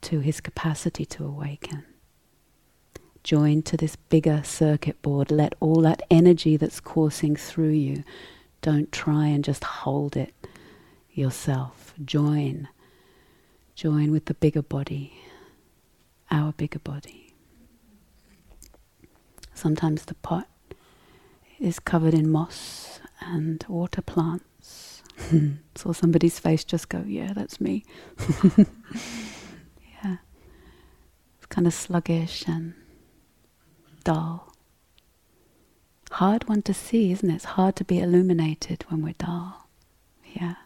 to 0.00 0.18
his 0.18 0.40
capacity 0.40 1.04
to 1.06 1.24
awaken. 1.24 1.84
Join 3.24 3.62
to 3.62 3.76
this 3.76 3.94
bigger 3.96 4.42
circuit 4.44 5.00
board. 5.02 5.30
Let 5.30 5.54
all 5.60 5.80
that 5.82 6.02
energy 6.10 6.56
that's 6.56 6.80
coursing 6.80 7.36
through 7.36 7.70
you, 7.70 8.02
don't 8.62 8.90
try 8.90 9.26
and 9.26 9.44
just 9.44 9.62
hold 9.64 10.16
it 10.16 10.34
yourself. 11.12 11.94
Join. 12.04 12.68
Join 13.74 14.10
with 14.10 14.26
the 14.26 14.34
bigger 14.34 14.62
body, 14.62 15.14
our 16.30 16.52
bigger 16.52 16.78
body. 16.78 17.32
Sometimes 19.54 20.04
the 20.06 20.14
pot 20.14 20.48
is 21.60 21.78
covered 21.78 22.14
in 22.14 22.28
moss 22.28 23.00
and 23.20 23.64
water 23.68 24.02
plants. 24.02 25.02
Saw 25.76 25.92
somebody's 25.92 26.38
face 26.38 26.64
just 26.64 26.88
go, 26.88 27.04
yeah, 27.06 27.32
that's 27.32 27.60
me. 27.60 27.84
yeah. 28.58 30.16
It's 31.36 31.46
kind 31.48 31.66
of 31.66 31.74
sluggish 31.74 32.44
and 32.48 32.74
dull. 34.02 34.54
Hard 36.12 36.48
one 36.48 36.62
to 36.62 36.74
see, 36.74 37.10
isn't 37.12 37.30
it? 37.30 37.34
It's 37.36 37.44
hard 37.44 37.76
to 37.76 37.84
be 37.84 37.98
illuminated 37.98 38.84
when 38.88 39.02
we're 39.02 39.14
dull. 39.14 39.68
Yeah. 40.34 40.56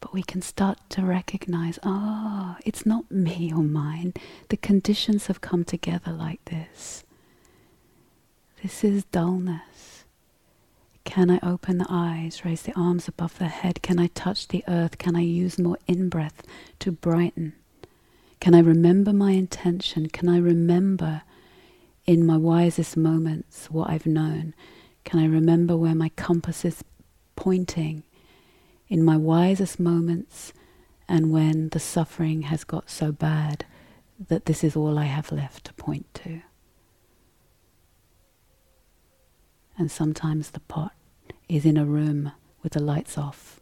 But 0.00 0.12
we 0.12 0.22
can 0.22 0.42
start 0.42 0.78
to 0.90 1.02
recognize 1.02 1.78
ah, 1.82 2.56
oh, 2.56 2.62
it's 2.64 2.86
not 2.86 3.10
me 3.10 3.52
or 3.52 3.62
mine. 3.62 4.14
The 4.48 4.56
conditions 4.56 5.26
have 5.26 5.40
come 5.40 5.64
together 5.64 6.12
like 6.12 6.44
this. 6.44 7.04
This 8.62 8.84
is 8.84 9.04
dullness. 9.04 10.04
Can 11.04 11.30
I 11.30 11.40
open 11.42 11.78
the 11.78 11.86
eyes, 11.88 12.44
raise 12.44 12.62
the 12.62 12.78
arms 12.78 13.08
above 13.08 13.38
the 13.38 13.48
head? 13.48 13.82
Can 13.82 13.98
I 13.98 14.06
touch 14.08 14.48
the 14.48 14.62
earth? 14.68 14.98
Can 14.98 15.16
I 15.16 15.22
use 15.22 15.58
more 15.58 15.78
in 15.88 16.08
breath 16.08 16.42
to 16.78 16.92
brighten? 16.92 17.54
Can 18.40 18.54
I 18.54 18.60
remember 18.60 19.12
my 19.12 19.32
intention? 19.32 20.08
Can 20.08 20.28
I 20.28 20.38
remember 20.38 21.22
in 22.06 22.26
my 22.26 22.36
wisest 22.36 22.96
moments 22.96 23.70
what 23.70 23.90
I've 23.90 24.06
known? 24.06 24.54
Can 25.04 25.20
I 25.20 25.26
remember 25.26 25.76
where 25.76 25.94
my 25.94 26.08
compass 26.10 26.64
is 26.64 26.82
pointing 27.36 28.02
in 28.88 29.02
my 29.02 29.16
wisest 29.16 29.78
moments 29.78 30.52
and 31.08 31.32
when 31.32 31.68
the 31.70 31.80
suffering 31.80 32.42
has 32.42 32.64
got 32.64 32.90
so 32.90 33.12
bad 33.12 33.64
that 34.28 34.46
this 34.46 34.62
is 34.64 34.76
all 34.76 34.98
I 34.98 35.04
have 35.04 35.32
left 35.32 35.64
to 35.66 35.72
point 35.74 36.12
to? 36.14 36.42
And 39.78 39.90
sometimes 39.90 40.50
the 40.50 40.60
pot 40.60 40.92
is 41.48 41.64
in 41.64 41.76
a 41.76 41.84
room 41.84 42.32
with 42.62 42.72
the 42.72 42.82
lights 42.82 43.16
off. 43.16 43.60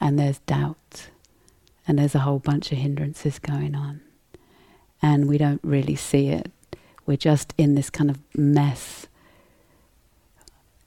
And 0.00 0.18
there's 0.18 0.38
doubt. 0.40 1.10
And 1.86 1.98
there's 1.98 2.14
a 2.14 2.20
whole 2.20 2.38
bunch 2.38 2.70
of 2.70 2.78
hindrances 2.78 3.38
going 3.38 3.74
on 3.74 4.02
and 5.02 5.28
we 5.28 5.38
don't 5.38 5.60
really 5.62 5.96
see 5.96 6.28
it. 6.28 6.50
We're 7.06 7.16
just 7.16 7.54
in 7.56 7.74
this 7.74 7.90
kind 7.90 8.10
of 8.10 8.18
mess. 8.36 9.06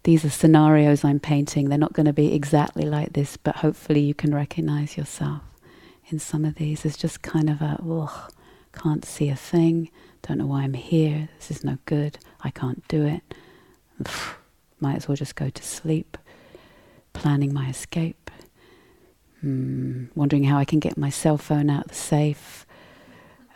These 0.03 0.25
are 0.25 0.29
scenarios 0.29 1.03
I'm 1.03 1.19
painting. 1.19 1.69
They're 1.69 1.77
not 1.77 1.93
going 1.93 2.05
to 2.07 2.13
be 2.13 2.33
exactly 2.33 2.85
like 2.85 3.13
this, 3.13 3.37
but 3.37 3.57
hopefully 3.57 4.01
you 4.01 4.13
can 4.13 4.33
recognize 4.33 4.97
yourself 4.97 5.41
in 6.09 6.19
some 6.19 6.45
of 6.45 6.55
these. 6.55 6.85
It's 6.85 6.97
just 6.97 7.21
kind 7.21 7.49
of 7.49 7.61
a, 7.61 7.79
ugh, 7.87 8.31
can't 8.73 9.05
see 9.05 9.29
a 9.29 9.35
thing, 9.35 9.89
don't 10.21 10.37
know 10.37 10.45
why 10.45 10.63
I'm 10.63 10.73
here, 10.73 11.29
this 11.37 11.51
is 11.51 11.63
no 11.63 11.77
good, 11.85 12.17
I 12.41 12.51
can't 12.51 12.87
do 12.87 13.05
it. 13.05 13.21
Might 14.79 14.95
as 14.95 15.07
well 15.07 15.15
just 15.15 15.35
go 15.35 15.49
to 15.49 15.63
sleep, 15.63 16.17
planning 17.13 17.53
my 17.53 17.69
escape, 17.69 18.31
mm, 19.43 20.09
wondering 20.15 20.45
how 20.45 20.57
I 20.57 20.65
can 20.65 20.79
get 20.79 20.97
my 20.97 21.09
cell 21.09 21.37
phone 21.37 21.69
out 21.69 21.85
of 21.85 21.89
the 21.89 21.95
safe, 21.95 22.65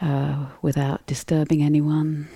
uh, 0.01 0.47
without 0.62 1.05
disturbing 1.05 1.63
anyone. 1.63 2.27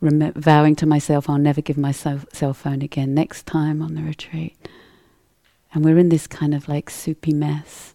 Rem- 0.00 0.32
vowing 0.34 0.76
to 0.76 0.86
myself, 0.86 1.30
I'll 1.30 1.38
never 1.38 1.60
give 1.60 1.78
my 1.78 1.92
cell, 1.92 2.20
cell 2.32 2.54
phone 2.54 2.82
again 2.82 3.14
next 3.14 3.46
time 3.46 3.80
on 3.80 3.94
the 3.94 4.02
retreat. 4.02 4.56
And 5.72 5.84
we're 5.84 5.98
in 5.98 6.08
this 6.08 6.26
kind 6.26 6.54
of 6.54 6.68
like 6.68 6.90
soupy 6.90 7.32
mess. 7.32 7.94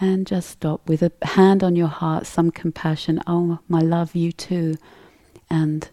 And 0.00 0.26
just 0.26 0.50
stop 0.50 0.88
with 0.88 1.02
a 1.02 1.12
hand 1.22 1.62
on 1.62 1.76
your 1.76 1.88
heart, 1.88 2.26
some 2.26 2.50
compassion. 2.50 3.20
Oh, 3.26 3.60
my 3.68 3.80
love, 3.80 4.14
you 4.14 4.32
too. 4.32 4.76
And 5.50 5.88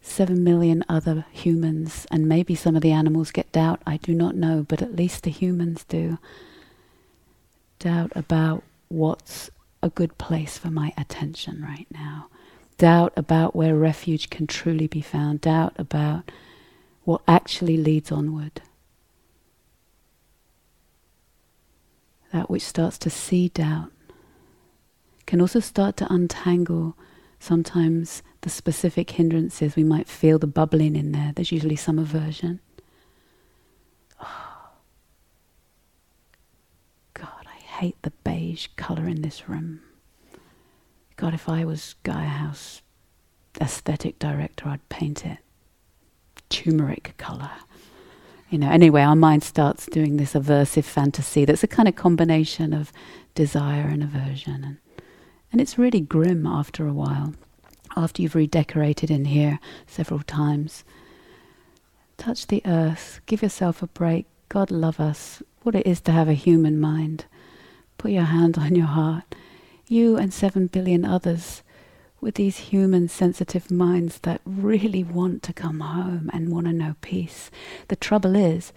seven 0.00 0.42
million 0.42 0.84
other 0.88 1.24
humans, 1.30 2.06
and 2.10 2.28
maybe 2.28 2.54
some 2.54 2.74
of 2.76 2.82
the 2.82 2.92
animals 2.92 3.30
get 3.30 3.52
doubt, 3.52 3.80
I 3.86 3.96
do 3.98 4.14
not 4.14 4.34
know, 4.34 4.64
but 4.68 4.82
at 4.82 4.96
least 4.96 5.22
the 5.22 5.30
humans 5.30 5.84
do 5.84 6.18
doubt 7.82 8.12
about 8.14 8.62
what's 8.88 9.50
a 9.82 9.90
good 9.90 10.16
place 10.16 10.56
for 10.56 10.70
my 10.70 10.92
attention 10.96 11.60
right 11.60 11.88
now, 11.90 12.28
doubt 12.78 13.12
about 13.16 13.56
where 13.56 13.74
refuge 13.74 14.30
can 14.30 14.46
truly 14.46 14.86
be 14.86 15.00
found, 15.00 15.40
doubt 15.40 15.74
about 15.76 16.30
what 17.02 17.22
actually 17.26 17.76
leads 17.76 18.12
onward. 18.12 18.62
That 22.32 22.48
which 22.48 22.62
starts 22.62 22.98
to 22.98 23.10
see 23.10 23.48
doubt 23.48 23.90
can 25.26 25.40
also 25.40 25.58
start 25.58 25.96
to 25.96 26.12
untangle 26.12 26.96
sometimes 27.40 28.22
the 28.42 28.50
specific 28.50 29.10
hindrances. 29.10 29.74
We 29.74 29.82
might 29.82 30.08
feel 30.08 30.38
the 30.38 30.46
bubbling 30.46 30.94
in 30.94 31.10
there. 31.10 31.32
There's 31.34 31.50
usually 31.50 31.76
some 31.76 31.98
aversion. 31.98 32.60
Hate 37.82 38.00
the 38.02 38.12
beige 38.22 38.68
colour 38.76 39.08
in 39.08 39.22
this 39.22 39.48
room. 39.48 39.80
God, 41.16 41.34
if 41.34 41.48
I 41.48 41.64
was 41.64 41.96
Gaia 42.04 42.28
House 42.28 42.80
aesthetic 43.60 44.20
director, 44.20 44.68
I'd 44.68 44.88
paint 44.88 45.26
it 45.26 45.38
turmeric 46.48 47.14
colour. 47.18 47.50
You 48.50 48.58
know, 48.58 48.70
anyway, 48.70 49.02
our 49.02 49.16
mind 49.16 49.42
starts 49.42 49.86
doing 49.86 50.16
this 50.16 50.34
aversive 50.34 50.84
fantasy 50.84 51.44
that's 51.44 51.64
a 51.64 51.66
kind 51.66 51.88
of 51.88 51.96
combination 51.96 52.72
of 52.72 52.92
desire 53.34 53.88
and 53.88 54.04
aversion. 54.04 54.62
And, 54.62 54.76
and 55.50 55.60
it's 55.60 55.76
really 55.76 56.00
grim 56.00 56.46
after 56.46 56.86
a 56.86 56.92
while, 56.92 57.34
after 57.96 58.22
you've 58.22 58.36
redecorated 58.36 59.10
in 59.10 59.24
here 59.24 59.58
several 59.88 60.20
times. 60.20 60.84
Touch 62.16 62.46
the 62.46 62.62
earth, 62.64 63.20
give 63.26 63.42
yourself 63.42 63.82
a 63.82 63.88
break. 63.88 64.26
God 64.48 64.70
love 64.70 65.00
us, 65.00 65.42
what 65.62 65.74
it 65.74 65.84
is 65.84 66.00
to 66.02 66.12
have 66.12 66.28
a 66.28 66.34
human 66.34 66.78
mind. 66.78 67.24
Put 68.02 68.10
your 68.10 68.24
hand 68.24 68.58
on 68.58 68.74
your 68.74 68.88
heart. 68.88 69.36
You 69.86 70.16
and 70.16 70.34
seven 70.34 70.66
billion 70.66 71.04
others 71.04 71.62
with 72.20 72.34
these 72.34 72.56
human 72.56 73.08
sensitive 73.08 73.70
minds 73.70 74.18
that 74.22 74.40
really 74.44 75.04
want 75.04 75.44
to 75.44 75.52
come 75.52 75.78
home 75.78 76.28
and 76.32 76.50
want 76.50 76.66
to 76.66 76.72
know 76.72 76.96
peace. 77.00 77.48
The 77.86 77.94
trouble 77.94 78.34
is, 78.34 78.72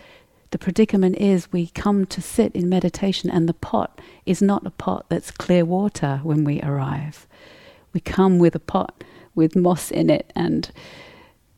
the 0.52 0.60
predicament 0.60 1.18
is 1.18 1.52
we 1.52 1.70
come 1.70 2.06
to 2.06 2.22
sit 2.22 2.56
in 2.56 2.70
meditation 2.70 3.32
and 3.32 3.50
the 3.50 3.56
pot 3.56 4.00
is 4.28 4.44
not 4.44 4.68
a 4.68 4.70
pot 4.70 5.08
that's 5.10 5.32
clear 5.32 5.66
water 5.66 6.20
when 6.22 6.44
we 6.44 6.62
arrive. 6.62 7.26
We 7.94 8.02
come 8.02 8.38
with 8.38 8.54
a 8.54 8.60
pot 8.60 9.04
with 9.34 9.56
moss 9.56 9.90
in 9.90 10.12
it 10.12 10.32
and 10.36 10.70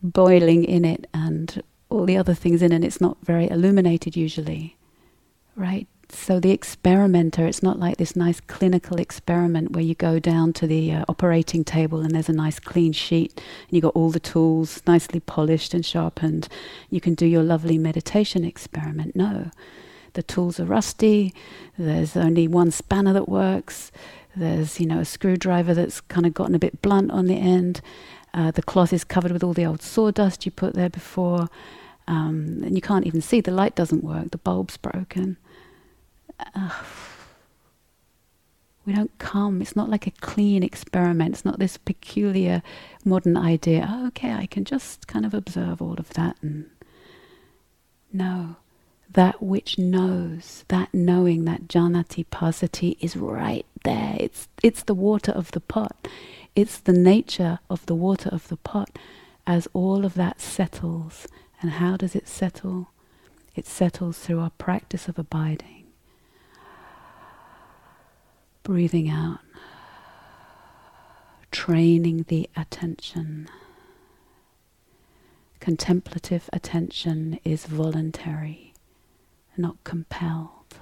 boiling 0.02 0.64
in 0.64 0.86
it 0.86 1.06
and 1.14 1.62
all 1.90 2.06
the 2.06 2.16
other 2.16 2.34
things 2.34 2.62
in 2.62 2.72
it. 2.72 2.86
It's 2.86 3.02
not 3.02 3.18
very 3.24 3.50
illuminated 3.50 4.16
usually, 4.16 4.78
right? 5.58 5.86
So 6.10 6.40
the 6.40 6.52
experimenter, 6.52 7.46
it's 7.46 7.62
not 7.62 7.80
like 7.80 7.98
this 7.98 8.16
nice 8.16 8.40
clinical 8.40 8.98
experiment 8.98 9.72
where 9.72 9.84
you 9.84 9.94
go 9.94 10.20
down 10.20 10.54
to 10.54 10.68
the 10.68 10.94
uh, 10.94 11.06
operating 11.10 11.66
table 11.66 12.00
and 12.00 12.12
there's 12.12 12.30
a 12.30 12.34
nice 12.34 12.60
clean 12.60 12.94
sheet 12.94 13.34
and 13.36 13.72
you've 13.72 13.84
got 13.84 13.96
all 13.96 14.10
the 14.10 14.20
tools 14.20 14.82
nicely 14.88 15.20
polished 15.20 15.74
and 15.74 15.86
sharpened. 15.86 16.48
You 16.90 17.02
can 17.02 17.14
do 17.14 17.26
your 17.26 17.44
lovely 17.44 17.78
meditation 17.78 18.46
experiment. 18.46 19.16
No, 19.16 19.52
the 20.14 20.24
tools 20.24 20.60
are 20.62 20.66
rusty. 20.66 21.34
There's 21.78 22.16
only 22.16 22.48
one 22.48 22.72
spanner 22.72 23.12
that 23.12 23.28
works. 23.28 23.92
There's 24.36 24.80
you 24.80 24.86
know 24.86 25.00
a 25.00 25.06
screwdriver 25.06 25.74
that's 25.74 26.00
kind 26.00 26.26
of 26.26 26.34
gotten 26.34 26.56
a 26.56 26.60
bit 26.60 26.82
blunt 26.82 27.12
on 27.12 27.26
the 27.26 27.38
end. 27.38 27.82
Uh, 28.34 28.52
the 28.52 28.64
cloth 28.64 28.94
is 28.94 29.04
covered 29.04 29.32
with 29.32 29.44
all 29.44 29.54
the 29.54 29.66
old 29.66 29.82
sawdust 29.82 30.46
you 30.46 30.52
put 30.52 30.74
there 30.74 30.90
before, 30.90 31.50
um, 32.08 32.62
and 32.64 32.76
you 32.76 32.82
can't 32.82 33.08
even 33.08 33.20
see. 33.20 33.42
The 33.42 33.52
light 33.52 33.76
doesn't 33.76 34.04
work. 34.04 34.32
The 34.32 34.38
bulb's 34.38 34.78
broken 34.78 35.38
We 38.86 38.94
don't 38.94 39.18
come, 39.18 39.62
it's 39.62 39.76
not 39.76 39.90
like 39.90 40.08
a 40.08 40.12
clean 40.12 40.64
experiment, 40.64 41.34
it's 41.34 41.44
not 41.44 41.60
this 41.60 41.76
peculiar 41.76 42.64
modern 43.04 43.36
idea, 43.36 43.86
oh, 43.90 44.08
okay, 44.08 44.32
I 44.32 44.46
can 44.46 44.64
just 44.64 45.08
kind 45.08 45.26
of 45.26 45.34
observe 45.34 45.82
all 45.82 45.96
of 45.96 46.12
that 46.12 46.38
and 46.42 46.70
no. 48.14 48.56
That 49.10 49.42
which 49.42 49.78
knows, 49.78 50.66
that 50.68 50.94
knowing, 50.94 51.46
that 51.46 51.68
janati 51.68 52.26
passati 52.28 52.98
is 53.00 53.16
right 53.16 53.66
there. 53.84 54.16
It's 54.20 54.48
it's 54.62 54.84
the 54.84 54.94
water 54.94 55.32
of 55.32 55.52
the 55.52 55.62
pot. 55.62 56.08
It's 56.56 56.78
the 56.78 56.94
nature 56.94 57.60
of 57.70 57.86
the 57.86 57.96
water 57.96 58.30
of 58.30 58.48
the 58.50 58.58
pot 58.58 58.98
as 59.46 59.68
all 59.74 60.06
of 60.06 60.16
that 60.16 60.42
settles. 60.42 61.28
And 61.62 61.72
how 61.72 61.98
does 61.98 62.16
it 62.16 62.28
settle? 62.28 62.90
It 63.56 63.66
settles 63.66 64.20
through 64.20 64.40
our 64.40 64.52
practice 64.52 65.08
of 65.08 65.18
abiding 65.18 65.77
breathing 68.68 69.10
out, 69.10 69.40
training 71.52 72.26
the 72.28 72.50
attention. 72.58 73.48
Contemplative 75.62 76.50
attention 76.52 77.40
is 77.46 77.66
voluntary, 77.66 78.74
not 79.56 79.82
compelled. 79.86 80.80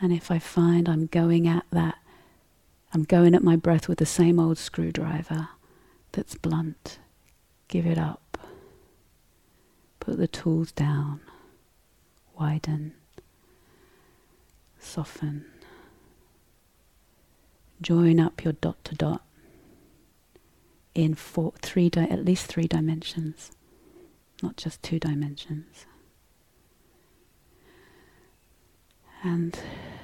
And 0.00 0.10
if 0.10 0.30
I 0.30 0.38
find 0.38 0.88
I'm 0.88 1.04
going 1.04 1.46
at 1.46 1.66
that, 1.70 1.96
I'm 2.94 3.04
going 3.04 3.34
at 3.34 3.44
my 3.44 3.56
breath 3.56 3.88
with 3.88 3.98
the 3.98 4.06
same 4.06 4.40
old 4.40 4.56
screwdriver 4.56 5.50
that's 6.12 6.34
blunt, 6.34 6.98
give 7.68 7.84
it 7.84 7.98
up. 7.98 8.38
Put 10.00 10.16
the 10.16 10.28
tools 10.28 10.72
down, 10.72 11.20
widen 12.38 12.94
soften. 14.82 15.44
Join 17.80 18.20
up 18.20 18.44
your 18.44 18.52
dot 18.54 18.84
to 18.84 18.94
dot 18.94 19.22
in 20.94 21.14
four, 21.14 21.52
three, 21.62 21.88
di- 21.88 22.08
at 22.08 22.24
least 22.24 22.46
three 22.46 22.66
dimensions, 22.66 23.50
not 24.42 24.56
just 24.56 24.82
two 24.82 24.98
dimensions. 24.98 25.86
And 29.22 29.58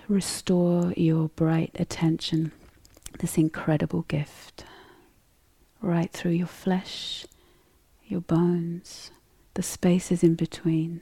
restore 0.07 0.93
your 0.97 1.29
bright 1.29 1.73
attention, 1.75 2.53
this 3.19 3.37
incredible 3.37 4.03
gift, 4.03 4.65
right 5.83 6.11
through 6.11 6.33
your 6.33 6.47
flesh, 6.47 7.27
your 8.07 8.21
bones, 8.21 9.11
the 9.55 9.63
spaces 9.63 10.23
in 10.23 10.35
between. 10.35 11.01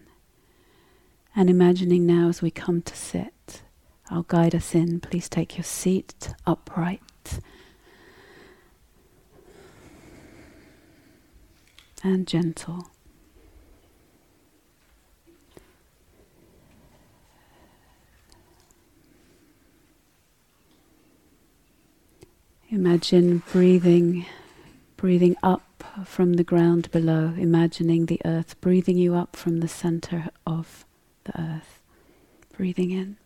And 1.34 1.50
imagining 1.50 2.06
now 2.06 2.28
as 2.28 2.40
we 2.40 2.50
come 2.50 2.80
to 2.82 2.96
sit, 2.96 3.62
I'll 4.10 4.22
guide 4.22 4.54
us 4.54 4.74
in. 4.74 5.00
Please 5.00 5.28
take 5.28 5.56
your 5.56 5.64
seat 5.64 6.34
upright. 6.46 7.00
And 12.02 12.26
gentle. 12.26 12.88
Imagine 22.70 23.42
breathing, 23.52 24.26
breathing 24.96 25.36
up 25.42 25.62
from 26.04 26.34
the 26.34 26.44
ground 26.44 26.90
below, 26.90 27.32
imagining 27.36 28.06
the 28.06 28.20
earth 28.24 28.60
breathing 28.60 28.98
you 28.98 29.14
up 29.14 29.34
from 29.34 29.60
the 29.60 29.68
center 29.68 30.28
of 30.46 30.84
the 31.24 31.40
earth. 31.40 31.80
Breathing 32.56 32.90
in. 32.90 33.16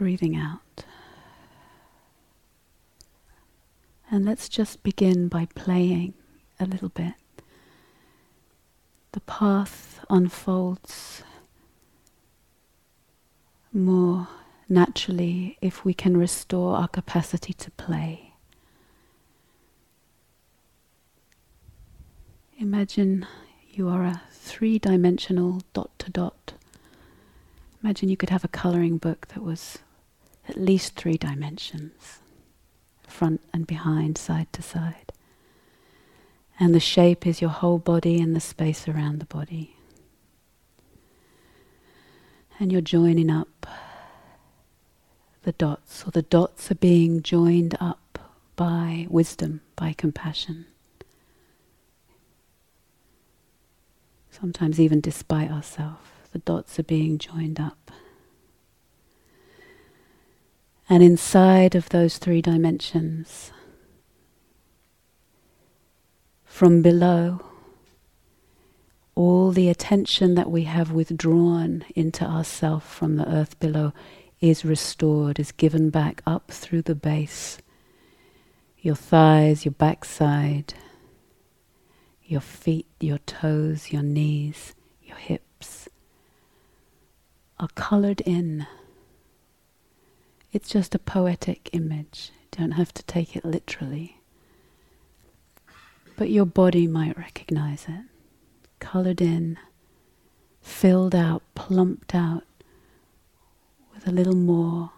Breathing 0.00 0.34
out. 0.34 0.84
And 4.10 4.24
let's 4.24 4.48
just 4.48 4.82
begin 4.82 5.28
by 5.28 5.46
playing 5.54 6.14
a 6.58 6.64
little 6.64 6.88
bit. 6.88 7.12
The 9.12 9.20
path 9.20 10.02
unfolds 10.08 11.22
more 13.74 14.26
naturally 14.70 15.58
if 15.60 15.84
we 15.84 15.92
can 15.92 16.16
restore 16.16 16.76
our 16.76 16.88
capacity 16.88 17.52
to 17.52 17.70
play. 17.72 18.32
Imagine 22.56 23.26
you 23.70 23.86
are 23.90 24.04
a 24.04 24.22
three 24.30 24.78
dimensional 24.78 25.60
dot 25.74 25.90
to 25.98 26.10
dot. 26.10 26.54
Imagine 27.82 28.08
you 28.08 28.16
could 28.16 28.30
have 28.30 28.44
a 28.44 28.48
coloring 28.48 28.96
book 28.96 29.28
that 29.28 29.42
was 29.42 29.80
at 30.50 30.60
least 30.60 30.96
three 30.96 31.16
dimensions 31.16 32.18
front 33.06 33.40
and 33.52 33.66
behind, 33.66 34.16
side 34.16 34.52
to 34.52 34.62
side. 34.62 35.12
And 36.58 36.74
the 36.74 36.80
shape 36.80 37.26
is 37.26 37.40
your 37.40 37.50
whole 37.50 37.78
body 37.78 38.20
and 38.20 38.34
the 38.36 38.40
space 38.40 38.86
around 38.88 39.18
the 39.18 39.26
body. 39.26 39.76
And 42.58 42.70
you're 42.70 42.80
joining 42.80 43.30
up 43.30 43.66
the 45.42 45.52
dots, 45.52 46.04
or 46.06 46.10
the 46.10 46.22
dots 46.22 46.70
are 46.70 46.74
being 46.76 47.22
joined 47.22 47.74
up 47.80 48.18
by 48.56 49.06
wisdom, 49.08 49.62
by 49.74 49.94
compassion. 49.94 50.66
Sometimes, 54.30 54.78
even 54.78 55.00
despite 55.00 55.50
ourselves, 55.50 56.08
the 56.32 56.38
dots 56.40 56.78
are 56.78 56.84
being 56.84 57.18
joined 57.18 57.58
up. 57.58 57.90
And 60.92 61.04
inside 61.04 61.76
of 61.76 61.90
those 61.90 62.18
three 62.18 62.42
dimensions, 62.42 63.52
from 66.44 66.82
below, 66.82 67.42
all 69.14 69.52
the 69.52 69.68
attention 69.68 70.34
that 70.34 70.50
we 70.50 70.64
have 70.64 70.90
withdrawn 70.90 71.84
into 71.94 72.24
ourself 72.24 72.92
from 72.92 73.18
the 73.18 73.28
earth 73.32 73.56
below 73.60 73.92
is 74.40 74.64
restored, 74.64 75.38
is 75.38 75.52
given 75.52 75.90
back 75.90 76.22
up 76.26 76.50
through 76.50 76.82
the 76.82 76.96
base. 76.96 77.58
Your 78.80 78.96
thighs, 78.96 79.64
your 79.64 79.72
backside, 79.72 80.74
your 82.24 82.40
feet, 82.40 82.88
your 82.98 83.18
toes, 83.18 83.92
your 83.92 84.02
knees, 84.02 84.74
your 85.04 85.18
hips 85.18 85.88
are 87.60 87.68
colored 87.76 88.22
in 88.22 88.66
it's 90.52 90.68
just 90.68 90.94
a 90.94 90.98
poetic 90.98 91.70
image. 91.72 92.32
You 92.40 92.48
don't 92.58 92.72
have 92.72 92.92
to 92.94 93.02
take 93.04 93.36
it 93.36 93.44
literally. 93.44 94.20
But 96.16 96.30
your 96.30 96.46
body 96.46 96.86
might 96.86 97.16
recognize 97.16 97.86
it. 97.88 98.04
Colored 98.78 99.20
in, 99.20 99.58
filled 100.60 101.14
out, 101.14 101.42
plumped 101.54 102.14
out 102.14 102.44
with 103.94 104.06
a 104.06 104.10
little 104.10 104.34
more 104.34 104.90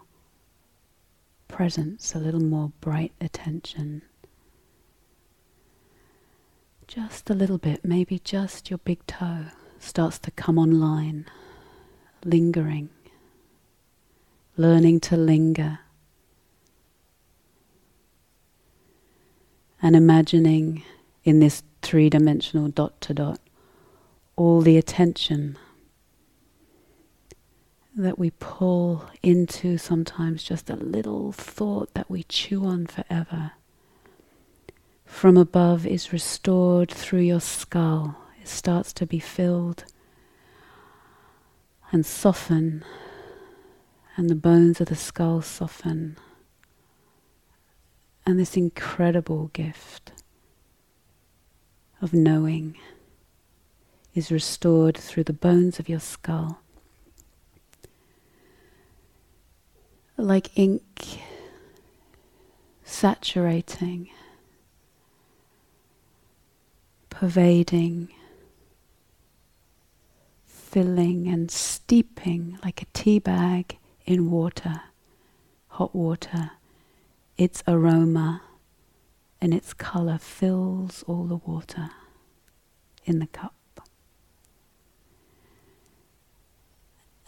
presence, 1.47 2.15
a 2.15 2.19
little 2.19 2.41
more 2.41 2.71
bright 2.81 3.11
attention. 3.21 4.01
Just 6.87 7.29
a 7.29 7.33
little 7.33 7.57
bit, 7.57 7.85
maybe 7.85 8.19
just 8.19 8.69
your 8.69 8.79
big 8.79 9.05
toe 9.05 9.45
starts 9.79 10.17
to 10.19 10.31
come 10.31 10.57
online, 10.57 11.25
lingering 12.25 12.89
learning 14.55 14.99
to 14.99 15.17
linger 15.17 15.79
and 19.81 19.95
imagining 19.95 20.83
in 21.23 21.39
this 21.39 21.63
three 21.81 22.09
dimensional 22.09 22.67
dot 22.67 22.99
to 23.01 23.13
dot 23.13 23.39
all 24.35 24.61
the 24.61 24.77
attention 24.77 25.57
that 27.95 28.17
we 28.17 28.31
pull 28.31 29.05
into 29.21 29.77
sometimes 29.77 30.43
just 30.43 30.69
a 30.69 30.75
little 30.75 31.31
thought 31.31 31.93
that 31.93 32.09
we 32.09 32.23
chew 32.23 32.65
on 32.65 32.87
forever. 32.87 33.51
From 35.05 35.37
above 35.37 35.85
is 35.85 36.11
restored 36.11 36.89
through 36.89 37.21
your 37.21 37.41
skull. 37.41 38.17
It 38.41 38.47
starts 38.47 38.93
to 38.93 39.05
be 39.05 39.19
filled 39.19 39.85
and 41.91 42.03
soften 42.03 42.83
and 44.15 44.29
the 44.29 44.35
bones 44.35 44.79
of 44.79 44.87
the 44.87 44.95
skull 44.95 45.41
soften. 45.41 46.17
And 48.25 48.39
this 48.39 48.55
incredible 48.55 49.47
gift 49.53 50.11
of 52.01 52.13
knowing 52.13 52.77
is 54.13 54.31
restored 54.31 54.97
through 54.97 55.23
the 55.23 55.33
bones 55.33 55.79
of 55.79 55.89
your 55.89 55.99
skull. 55.99 56.59
Like 60.15 60.57
ink 60.57 60.83
saturating, 62.83 64.09
pervading, 67.09 68.09
filling 70.45 71.27
and 71.27 71.49
steeping 71.49 72.57
like 72.63 72.81
a 72.81 72.85
tea 72.93 73.19
bag 73.19 73.77
in 74.05 74.31
water, 74.31 74.81
hot 75.67 75.95
water. 75.95 76.51
Its 77.37 77.63
aroma 77.67 78.41
and 79.41 79.53
its 79.53 79.73
color 79.73 80.17
fills 80.17 81.03
all 81.03 81.25
the 81.25 81.37
water 81.37 81.89
in 83.05 83.19
the 83.19 83.27
cup. 83.27 83.53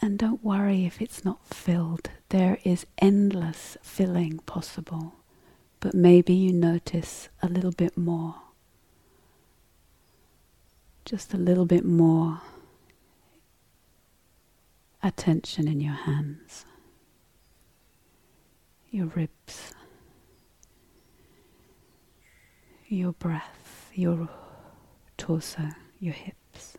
And 0.01 0.19
don't 0.19 0.43
worry 0.43 0.85
if 0.85 1.01
it's 1.01 1.25
not 1.25 1.47
filled. 1.47 2.11
There 2.29 2.59
is 2.63 2.85
endless 2.99 3.77
filling 3.81 4.37
possible. 4.45 5.15
But 5.79 5.95
maybe 5.95 6.33
you 6.33 6.53
notice 6.53 7.29
a 7.41 7.47
little 7.47 7.71
bit 7.71 7.97
more. 7.97 8.35
Just 11.05 11.33
a 11.33 11.37
little 11.37 11.65
bit 11.65 11.85
more 11.85 12.41
attention 15.05 15.67
in 15.67 15.79
your 15.79 15.93
hands, 15.93 16.65
your 18.89 19.05
ribs, 19.07 19.73
your 22.87 23.13
breath, 23.13 23.91
your 23.93 24.29
torso, 25.17 25.69
your 25.99 26.13
hips. 26.13 26.77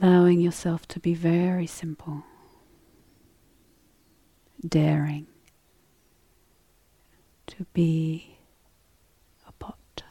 Allowing 0.00 0.40
yourself 0.40 0.86
to 0.88 1.00
be 1.00 1.14
very 1.14 1.66
simple, 1.66 2.22
daring 4.66 5.26
to 7.46 7.64
be 7.72 8.36
a 9.48 9.52
pot, 9.52 10.02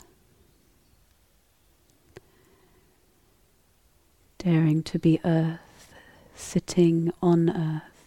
daring 4.45 4.83
to 4.83 4.99
be 4.99 5.19
earth, 5.25 5.91
sitting 6.35 7.11
on 7.19 7.49
earth, 7.49 8.05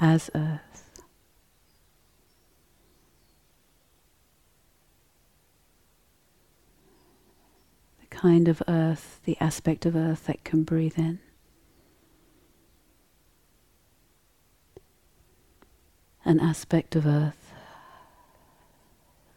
as 0.00 0.30
earth. 0.34 0.90
The 8.00 8.06
kind 8.06 8.48
of 8.48 8.62
earth, 8.66 9.20
the 9.26 9.36
aspect 9.38 9.84
of 9.84 9.94
earth 9.94 10.24
that 10.24 10.42
can 10.44 10.62
breathe 10.62 10.98
in. 10.98 11.18
An 16.24 16.40
aspect 16.40 16.96
of 16.96 17.04
earth 17.06 17.52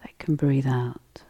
that 0.03 0.17
can 0.19 0.37
breathe 0.37 0.67
out. 0.67 1.24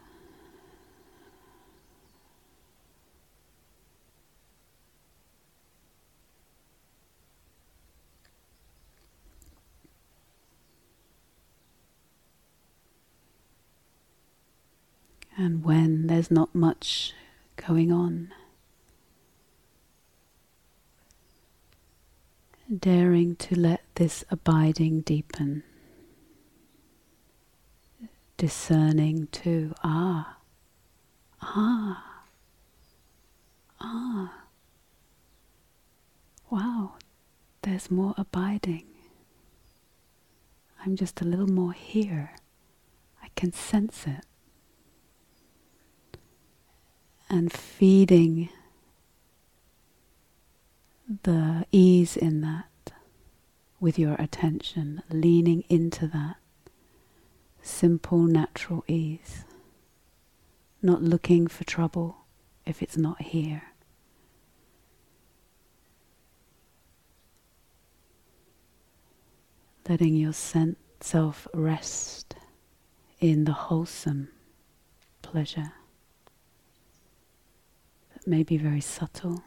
And 15.38 15.62
when 15.64 16.06
there's 16.06 16.30
not 16.30 16.54
much 16.54 17.12
going 17.56 17.92
on. 17.92 18.32
Daring 22.74 23.36
to 23.36 23.54
let 23.54 23.82
this 23.96 24.24
abiding 24.30 25.02
deepen. 25.02 25.62
Discerning 28.38 29.28
to, 29.32 29.74
ah, 29.84 30.38
ah, 31.42 32.22
ah. 33.80 34.32
Wow, 36.50 36.94
there's 37.62 37.90
more 37.90 38.14
abiding. 38.16 38.86
I'm 40.84 40.96
just 40.96 41.20
a 41.20 41.24
little 41.24 41.46
more 41.46 41.72
here. 41.72 42.36
I 43.22 43.28
can 43.36 43.52
sense 43.52 44.06
it 44.06 44.24
and 47.36 47.52
feeding 47.52 48.48
the 51.24 51.66
ease 51.70 52.16
in 52.16 52.40
that 52.40 52.92
with 53.78 53.98
your 53.98 54.14
attention, 54.14 55.02
leaning 55.10 55.62
into 55.68 56.06
that 56.06 56.36
simple, 57.60 58.22
natural 58.22 58.82
ease, 58.88 59.44
not 60.80 61.02
looking 61.02 61.46
for 61.46 61.64
trouble 61.64 62.16
if 62.64 62.82
it's 62.82 62.96
not 62.96 63.20
here. 63.20 63.62
Letting 69.86 70.16
your 70.16 70.32
self 70.32 71.46
rest 71.52 72.34
in 73.20 73.44
the 73.44 73.52
wholesome 73.52 74.28
pleasure 75.20 75.72
may 78.26 78.42
be 78.42 78.56
very 78.56 78.80
subtle. 78.80 79.42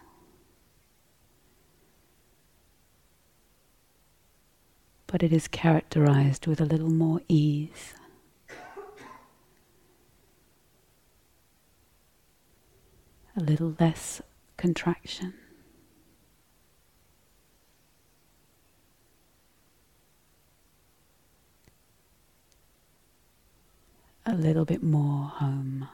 But 5.07 5.23
it 5.23 5.33
is 5.33 5.47
characterized 5.47 6.47
with 6.47 6.61
a 6.61 6.65
little 6.65 6.89
more 6.89 7.21
ease. 7.27 7.95
A 13.35 13.39
little 13.39 13.75
less 13.79 14.21
contraction. 14.57 15.33
A 24.25 24.33
little 24.35 24.65
bit 24.65 24.83
more 24.83 25.29
home. 25.29 25.87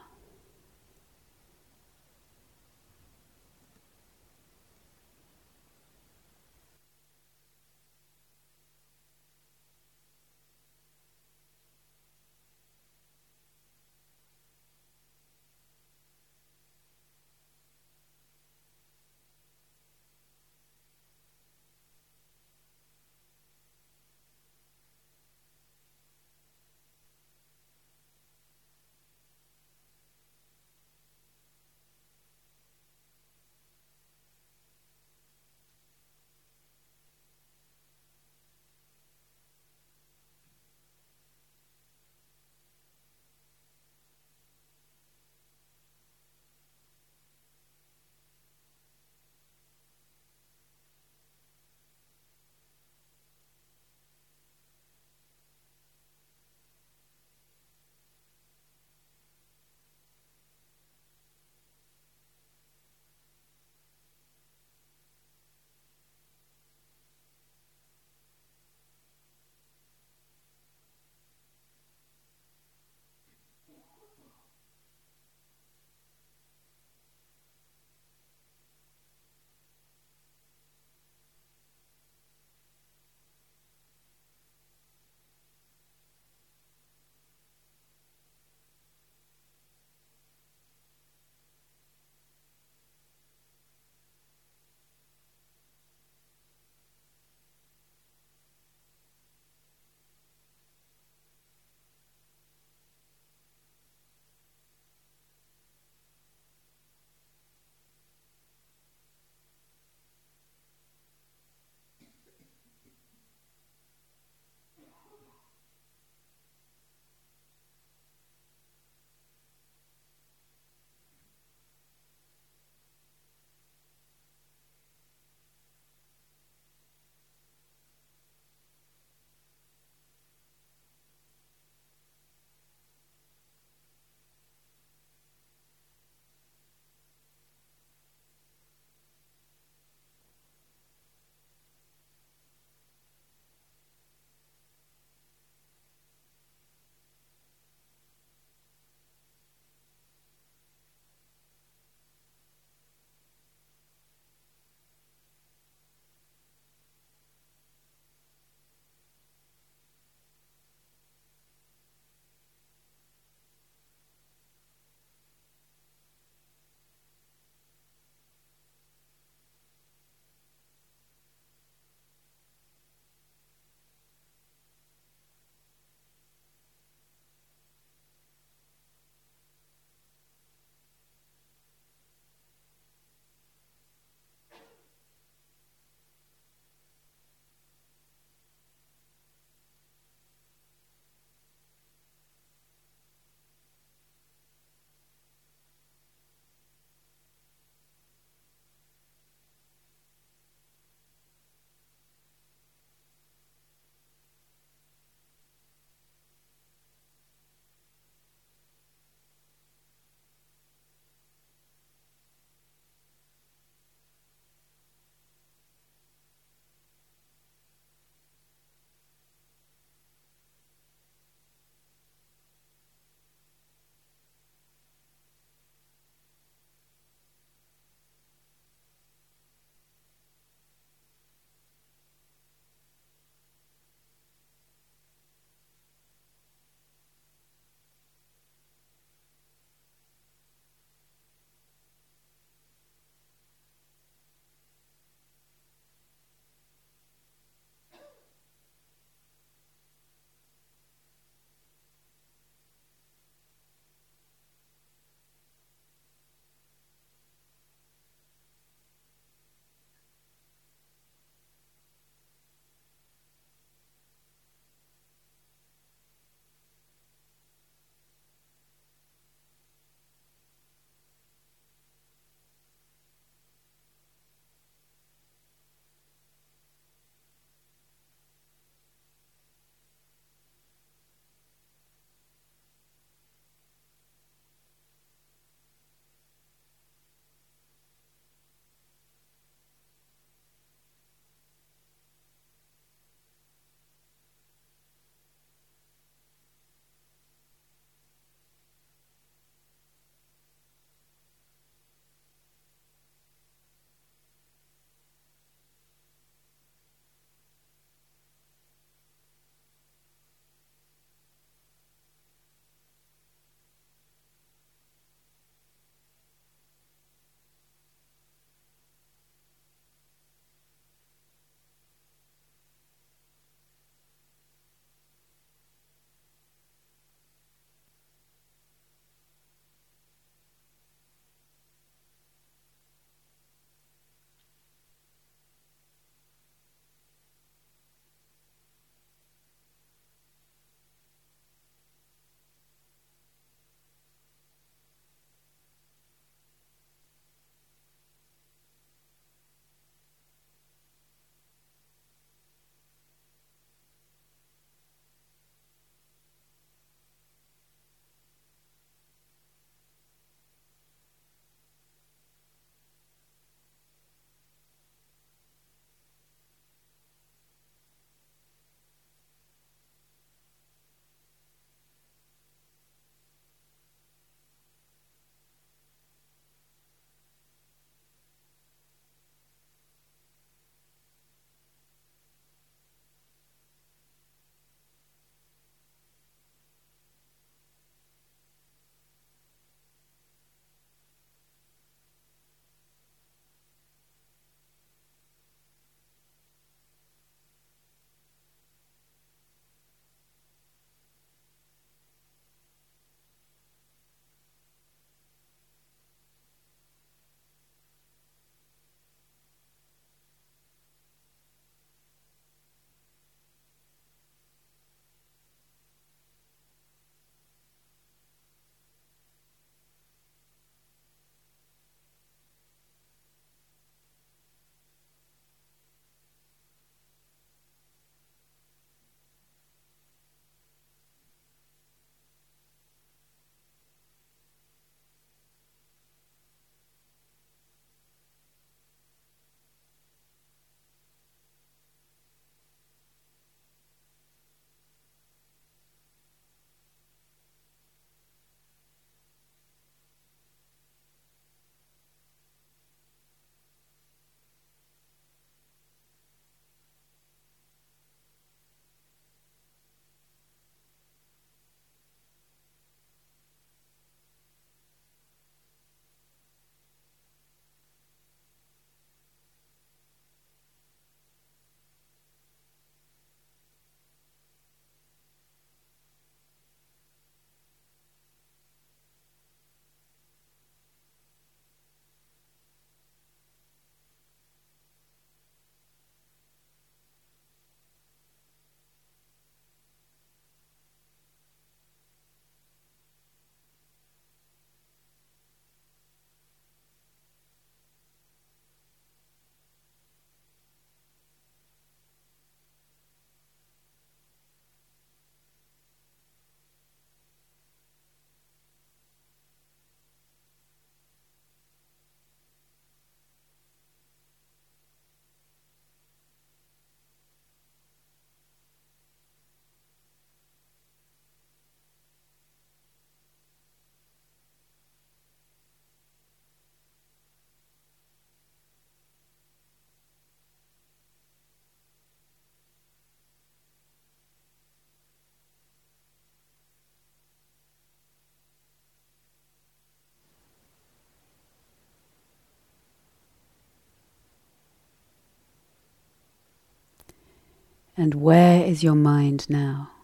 And 547.97 548.15
where 548.15 548.63
is 548.65 548.83
your 548.83 548.95
mind 548.95 549.49
now? 549.49 549.94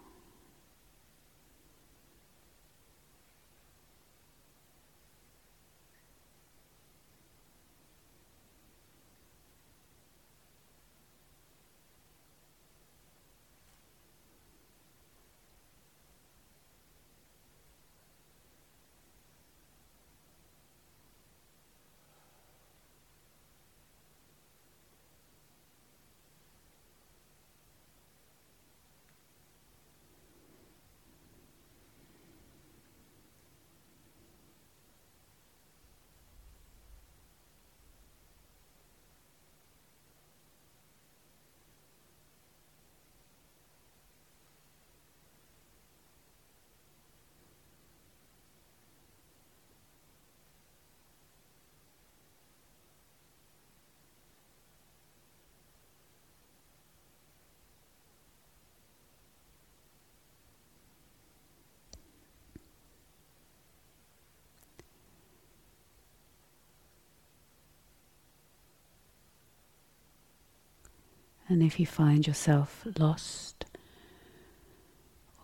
And 71.51 71.61
if 71.61 71.81
you 71.81 71.85
find 71.85 72.25
yourself 72.25 72.87
lost, 72.97 73.65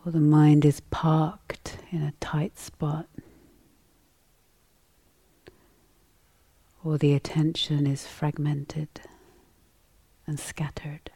or 0.05 0.11
the 0.13 0.21
mind 0.21 0.63
is 0.63 0.79
parked 0.79 1.79
in 1.91 2.01
a 2.01 2.13
tight 2.21 2.57
spot, 2.57 3.07
or 6.81 6.97
the 6.97 7.13
attention 7.13 7.85
is 7.85 8.07
fragmented 8.07 8.87
and 10.25 10.39
scattered, 10.39 11.11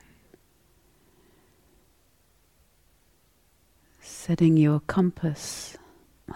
setting 4.01 4.57
your 4.57 4.81
compass 4.81 5.77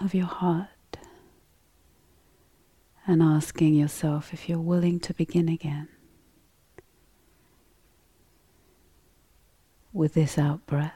of 0.00 0.14
your 0.14 0.24
heart 0.24 0.96
and 3.06 3.22
asking 3.22 3.74
yourself 3.74 4.32
if 4.32 4.48
you're 4.48 4.58
willing 4.58 4.98
to 5.00 5.12
begin 5.12 5.50
again. 5.50 5.88
With 9.96 10.12
this 10.12 10.36
out 10.36 10.66
breath. 10.66 10.92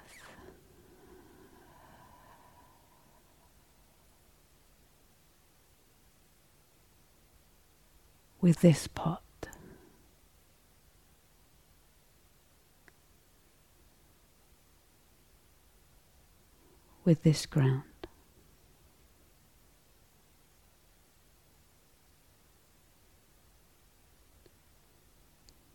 With 8.43 8.61
this 8.61 8.87
pot. 8.89 9.23
With 17.07 17.23
this 17.23 17.47
ground. 17.47 17.85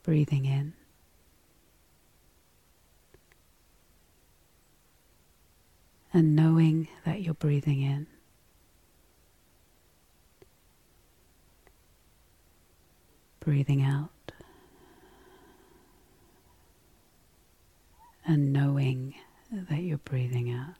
Breathing 0.03 0.45
in. 0.45 0.73
And 6.15 6.33
knowing 6.33 6.87
that 7.03 7.21
you're 7.21 7.33
breathing 7.33 7.81
in. 7.81 8.07
Breathing 13.41 13.83
out 13.83 14.11
and 18.25 18.53
knowing 18.53 19.13
that 19.51 19.81
you're 19.81 19.97
breathing 19.97 20.51
out. 20.51 20.75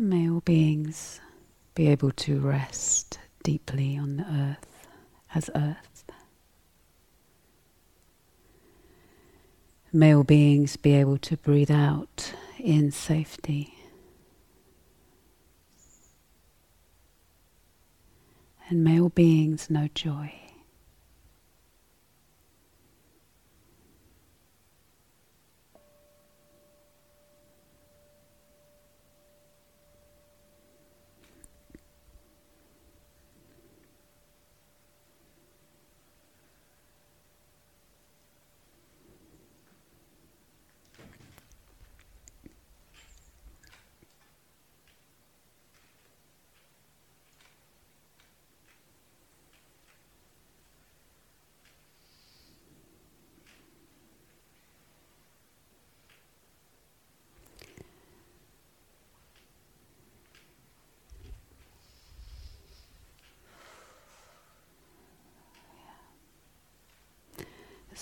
May 0.00 0.29
all 0.40 0.54
beings 0.54 1.20
be 1.74 1.88
able 1.88 2.10
to 2.12 2.40
rest 2.40 3.18
deeply 3.42 3.98
on 3.98 4.16
the 4.16 4.24
earth 4.24 4.88
as 5.34 5.50
earth. 5.54 6.04
May 9.92 10.14
all 10.14 10.24
beings 10.24 10.76
be 10.76 10.94
able 10.94 11.18
to 11.18 11.36
breathe 11.36 11.70
out 11.70 12.32
in 12.58 12.90
safety. 12.90 13.74
And 18.70 18.82
may 18.82 18.98
all 18.98 19.10
beings 19.10 19.68
know 19.68 19.88
joy. 19.94 20.32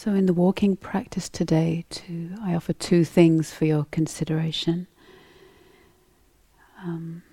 So, 0.01 0.15
in 0.15 0.27
the 0.27 0.33
walking 0.33 0.77
practice 0.77 1.29
today, 1.29 1.85
to, 1.91 2.31
I 2.41 2.55
offer 2.55 2.73
two 2.73 3.05
things 3.05 3.53
for 3.53 3.65
your 3.65 3.85
consideration. 3.91 4.87
Um, 6.81 7.25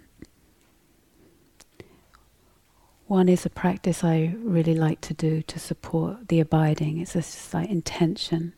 one 3.05 3.29
is 3.29 3.45
a 3.45 3.51
practice 3.51 4.03
I 4.03 4.33
really 4.39 4.73
like 4.73 4.99
to 5.01 5.13
do 5.13 5.43
to 5.43 5.59
support 5.59 6.27
the 6.29 6.39
abiding. 6.39 6.97
It's 6.97 7.15
a 7.15 7.21
slight 7.21 7.69
intention. 7.69 8.53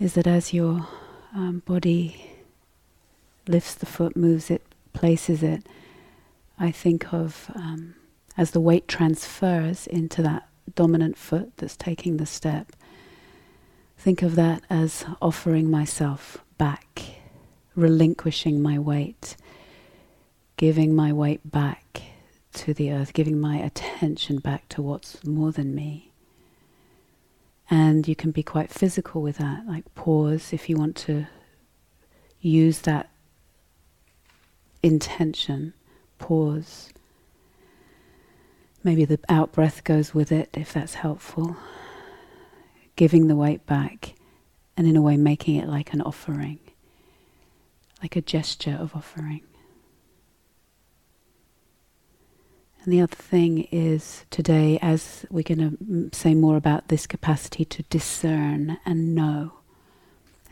Is 0.00 0.14
that 0.14 0.26
as 0.26 0.54
your 0.54 0.88
um, 1.34 1.62
body 1.66 2.30
lifts 3.46 3.74
the 3.74 3.84
foot, 3.84 4.16
moves 4.16 4.50
it, 4.50 4.62
places 4.94 5.42
it, 5.42 5.68
I 6.58 6.70
think 6.70 7.12
of 7.12 7.50
um, 7.54 7.96
as 8.34 8.52
the 8.52 8.60
weight 8.60 8.88
transfers 8.88 9.86
into 9.86 10.22
that 10.22 10.48
dominant 10.74 11.16
foot 11.16 11.56
that's 11.56 11.76
taking 11.76 12.16
the 12.16 12.26
step. 12.26 12.72
Think 13.98 14.22
of 14.22 14.34
that 14.34 14.62
as 14.68 15.04
offering 15.22 15.70
myself 15.70 16.38
back, 16.58 17.02
relinquishing 17.74 18.60
my 18.60 18.78
weight, 18.78 19.36
giving 20.56 20.94
my 20.94 21.12
weight 21.12 21.50
back 21.50 22.02
to 22.54 22.74
the 22.74 22.92
earth, 22.92 23.12
giving 23.12 23.40
my 23.40 23.56
attention 23.56 24.38
back 24.38 24.68
to 24.70 24.82
what's 24.82 25.24
more 25.24 25.52
than 25.52 25.74
me. 25.74 26.12
And 27.70 28.06
you 28.06 28.14
can 28.14 28.30
be 28.30 28.42
quite 28.42 28.70
physical 28.70 29.22
with 29.22 29.38
that, 29.38 29.66
like 29.66 29.94
pause 29.94 30.52
if 30.52 30.68
you 30.68 30.76
want 30.76 30.96
to 30.96 31.26
use 32.40 32.80
that 32.80 33.10
intention, 34.82 35.72
pause. 36.18 36.90
Maybe 38.84 39.06
the 39.06 39.18
out 39.30 39.50
breath 39.50 39.82
goes 39.82 40.14
with 40.14 40.30
it 40.30 40.50
if 40.52 40.74
that's 40.74 40.94
helpful. 40.94 41.56
Giving 42.96 43.26
the 43.26 43.34
weight 43.34 43.64
back 43.66 44.14
and 44.76 44.86
in 44.86 44.94
a 44.94 45.02
way 45.02 45.16
making 45.16 45.56
it 45.56 45.68
like 45.68 45.94
an 45.94 46.02
offering, 46.02 46.58
like 48.02 48.14
a 48.14 48.20
gesture 48.20 48.76
of 48.78 48.94
offering. 48.94 49.40
And 52.82 52.92
the 52.92 53.00
other 53.00 53.16
thing 53.16 53.66
is 53.72 54.26
today, 54.30 54.78
as 54.82 55.24
we're 55.30 55.42
going 55.42 56.10
to 56.10 56.16
say 56.16 56.34
more 56.34 56.58
about 56.58 56.88
this 56.88 57.06
capacity 57.06 57.64
to 57.64 57.82
discern 57.84 58.76
and 58.84 59.14
know, 59.14 59.54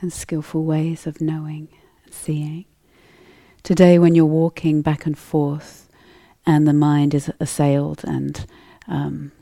and 0.01 0.11
skillful 0.11 0.65
ways 0.65 1.07
of 1.07 1.21
knowing 1.21 1.69
and 2.07 2.15
seeing. 2.15 2.65
Today, 3.63 3.99
when 3.99 4.15
you're 4.15 4.25
walking 4.25 4.81
back 4.81 5.05
and 5.05 5.17
forth 5.19 5.82
and 6.47 6.67
the 6.67 6.73
mind 6.73 7.15
is 7.15 7.31
assailed, 7.41 8.05
and 8.05 8.47
um, 8.89 9.33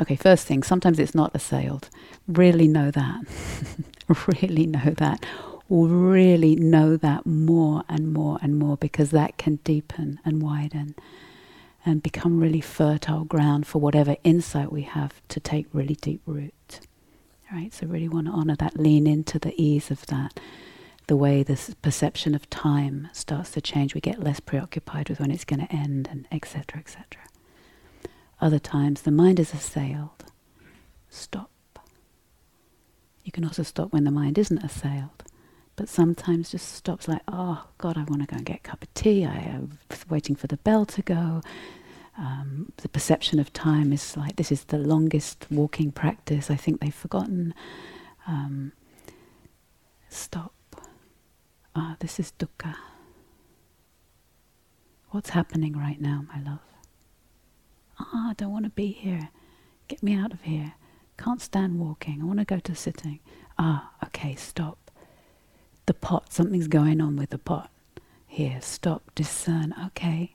okay, 0.00 0.16
first 0.16 0.46
thing, 0.46 0.62
sometimes 0.62 0.98
it's 0.98 1.14
not 1.14 1.34
assailed. 1.34 1.88
Really 2.26 2.68
know 2.68 2.90
that. 2.90 3.24
really 4.42 4.66
know 4.66 4.90
that. 4.96 5.24
Really 5.68 6.56
know 6.56 6.96
that 6.96 7.26
more 7.26 7.82
and 7.88 8.12
more 8.12 8.38
and 8.40 8.58
more 8.58 8.76
because 8.76 9.10
that 9.10 9.36
can 9.36 9.56
deepen 9.56 10.18
and 10.24 10.42
widen 10.42 10.94
and 11.84 12.02
become 12.02 12.40
really 12.40 12.60
fertile 12.60 13.24
ground 13.24 13.66
for 13.66 13.78
whatever 13.78 14.16
insight 14.24 14.72
we 14.72 14.82
have 14.82 15.20
to 15.28 15.40
take 15.40 15.66
really 15.72 15.94
deep 15.94 16.20
root. 16.26 16.80
Right? 17.52 17.72
So 17.72 17.86
really 17.86 18.08
want 18.08 18.26
to 18.26 18.32
honor 18.32 18.56
that, 18.56 18.78
lean 18.78 19.06
into 19.06 19.38
the 19.38 19.54
ease 19.62 19.90
of 19.90 20.04
that. 20.06 20.38
The 21.08 21.16
way 21.16 21.42
this 21.42 21.74
perception 21.82 22.34
of 22.34 22.48
time 22.50 23.08
starts 23.12 23.50
to 23.52 23.60
change, 23.60 23.94
we 23.94 24.00
get 24.00 24.22
less 24.22 24.40
preoccupied 24.40 25.08
with 25.08 25.20
when 25.20 25.30
it's 25.30 25.44
going 25.44 25.66
to 25.66 25.72
end, 25.74 26.08
and 26.10 26.26
etc. 26.30 26.78
etc. 26.78 27.04
Other 28.40 28.58
times, 28.58 29.02
the 29.02 29.10
mind 29.10 29.40
is 29.40 29.52
assailed. 29.52 30.24
Stop. 31.10 31.50
You 33.24 33.32
can 33.32 33.44
also 33.44 33.62
stop 33.62 33.92
when 33.92 34.04
the 34.04 34.10
mind 34.10 34.38
isn't 34.38 34.64
assailed 34.64 35.24
but 35.78 35.88
sometimes 35.88 36.50
just 36.50 36.74
stops 36.74 37.06
like, 37.06 37.22
oh 37.28 37.64
God, 37.78 37.96
I 37.96 38.02
want 38.02 38.20
to 38.22 38.26
go 38.26 38.36
and 38.36 38.44
get 38.44 38.56
a 38.56 38.60
cup 38.60 38.82
of 38.82 38.92
tea. 38.94 39.24
I 39.24 39.36
am 39.36 39.78
waiting 40.08 40.34
for 40.34 40.48
the 40.48 40.56
bell 40.56 40.84
to 40.86 41.02
go. 41.02 41.40
Um, 42.18 42.72
the 42.78 42.88
perception 42.88 43.38
of 43.38 43.52
time 43.52 43.92
is 43.92 44.16
like 44.16 44.34
this 44.34 44.50
is 44.50 44.64
the 44.64 44.76
longest 44.78 45.46
walking 45.50 45.92
practice. 45.92 46.50
I 46.50 46.56
think 46.56 46.80
they've 46.80 46.92
forgotten. 46.92 47.54
Um, 48.26 48.72
stop. 50.08 50.52
Ah, 51.80 51.94
this 52.00 52.18
is 52.18 52.32
dukkha. 52.38 52.74
What's 55.10 55.30
happening 55.30 55.78
right 55.78 56.00
now, 56.00 56.24
my 56.34 56.42
love? 56.42 56.58
Ah, 58.00 58.30
I 58.30 58.34
don't 58.34 58.50
want 58.50 58.64
to 58.64 58.70
be 58.70 58.88
here. 58.88 59.30
Get 59.86 60.02
me 60.02 60.14
out 60.14 60.32
of 60.32 60.42
here. 60.42 60.74
Can't 61.16 61.40
stand 61.40 61.78
walking. 61.78 62.20
I 62.20 62.24
want 62.24 62.40
to 62.40 62.44
go 62.44 62.58
to 62.58 62.74
sitting. 62.74 63.20
Ah, 63.58 63.92
okay, 64.04 64.34
stop 64.34 64.88
the 65.88 65.94
pot, 65.94 66.30
something's 66.32 66.68
going 66.68 67.00
on 67.00 67.16
with 67.16 67.30
the 67.30 67.38
pot. 67.38 67.70
Here, 68.26 68.58
stop, 68.60 69.10
discern, 69.14 69.74
okay. 69.86 70.34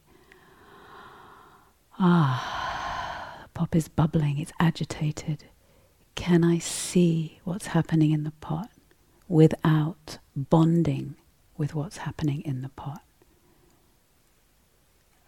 Ah, 2.00 3.38
the 3.44 3.50
pot 3.50 3.70
is 3.74 3.88
bubbling, 3.88 4.39
it's 4.39 4.52
agitated. 4.60 5.44
Can 6.16 6.44
I 6.44 6.58
see 6.58 7.39
what's 7.44 7.68
happening 7.68 8.12
in 8.12 8.24
the 8.24 8.32
pot 8.32 8.72
without 9.28 10.18
bonding 10.36 11.16
with 11.58 11.76
what's 11.76 11.97
happening 11.97 12.41
in 12.41 12.62
the 12.62 12.70
pot? 12.70 13.01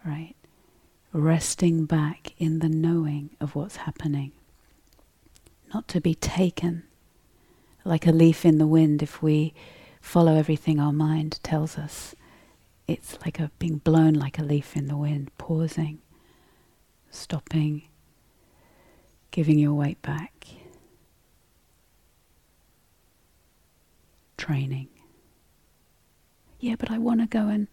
Right? 0.05 0.35
Resting 1.11 1.85
back 1.85 2.33
in 2.37 2.59
the 2.59 2.69
knowing 2.69 3.31
of 3.39 3.55
what's 3.55 3.77
happening. 3.77 4.31
Not 5.73 5.87
to 5.89 6.01
be 6.01 6.15
taken 6.15 6.83
like 7.83 8.07
a 8.07 8.11
leaf 8.11 8.45
in 8.45 8.57
the 8.57 8.67
wind 8.67 9.01
if 9.03 9.21
we 9.21 9.53
follow 10.01 10.35
everything 10.35 10.79
our 10.79 10.93
mind 10.93 11.39
tells 11.43 11.77
us. 11.77 12.15
It's 12.87 13.17
like 13.25 13.39
a 13.39 13.51
being 13.57 13.77
blown 13.77 14.13
like 14.13 14.37
a 14.37 14.43
leaf 14.43 14.75
in 14.75 14.87
the 14.87 14.97
wind, 14.97 15.31
pausing, 15.37 15.99
stopping, 17.09 17.83
giving 19.31 19.57
your 19.57 19.73
weight 19.73 20.01
back, 20.01 20.47
training. 24.37 24.89
Yeah, 26.59 26.75
but 26.77 26.91
I 26.91 26.97
want 26.97 27.19
to 27.21 27.27
go 27.27 27.47
and, 27.47 27.67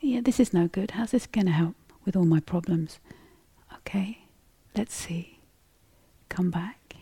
yeah, 0.00 0.20
this 0.20 0.40
is 0.40 0.52
no 0.52 0.68
good. 0.68 0.92
How's 0.92 1.12
this 1.12 1.26
going 1.26 1.46
to 1.46 1.52
help 1.52 1.76
with 2.04 2.16
all 2.16 2.24
my 2.24 2.40
problems? 2.40 2.98
Okay, 3.78 4.24
let's 4.76 4.94
see. 4.94 5.38
Come 6.28 6.50
back. 6.50 6.96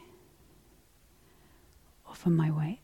Offer 2.07 2.31
my 2.31 2.51
weight. 2.51 2.81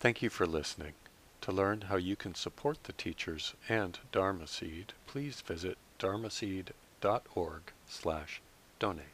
Thank 0.00 0.20
you 0.20 0.28
for 0.28 0.46
listening. 0.46 0.92
To 1.40 1.52
learn 1.52 1.82
how 1.82 1.96
you 1.96 2.14
can 2.14 2.34
support 2.34 2.84
the 2.84 2.92
teachers 2.92 3.54
and 3.70 3.98
Dharma 4.12 4.46
Seed, 4.46 4.92
please 5.06 5.40
visit 5.40 5.78
dharma 5.98 6.28
dharmaseed.org 6.28 7.62
slash 7.88 8.42
donate. 8.78 9.13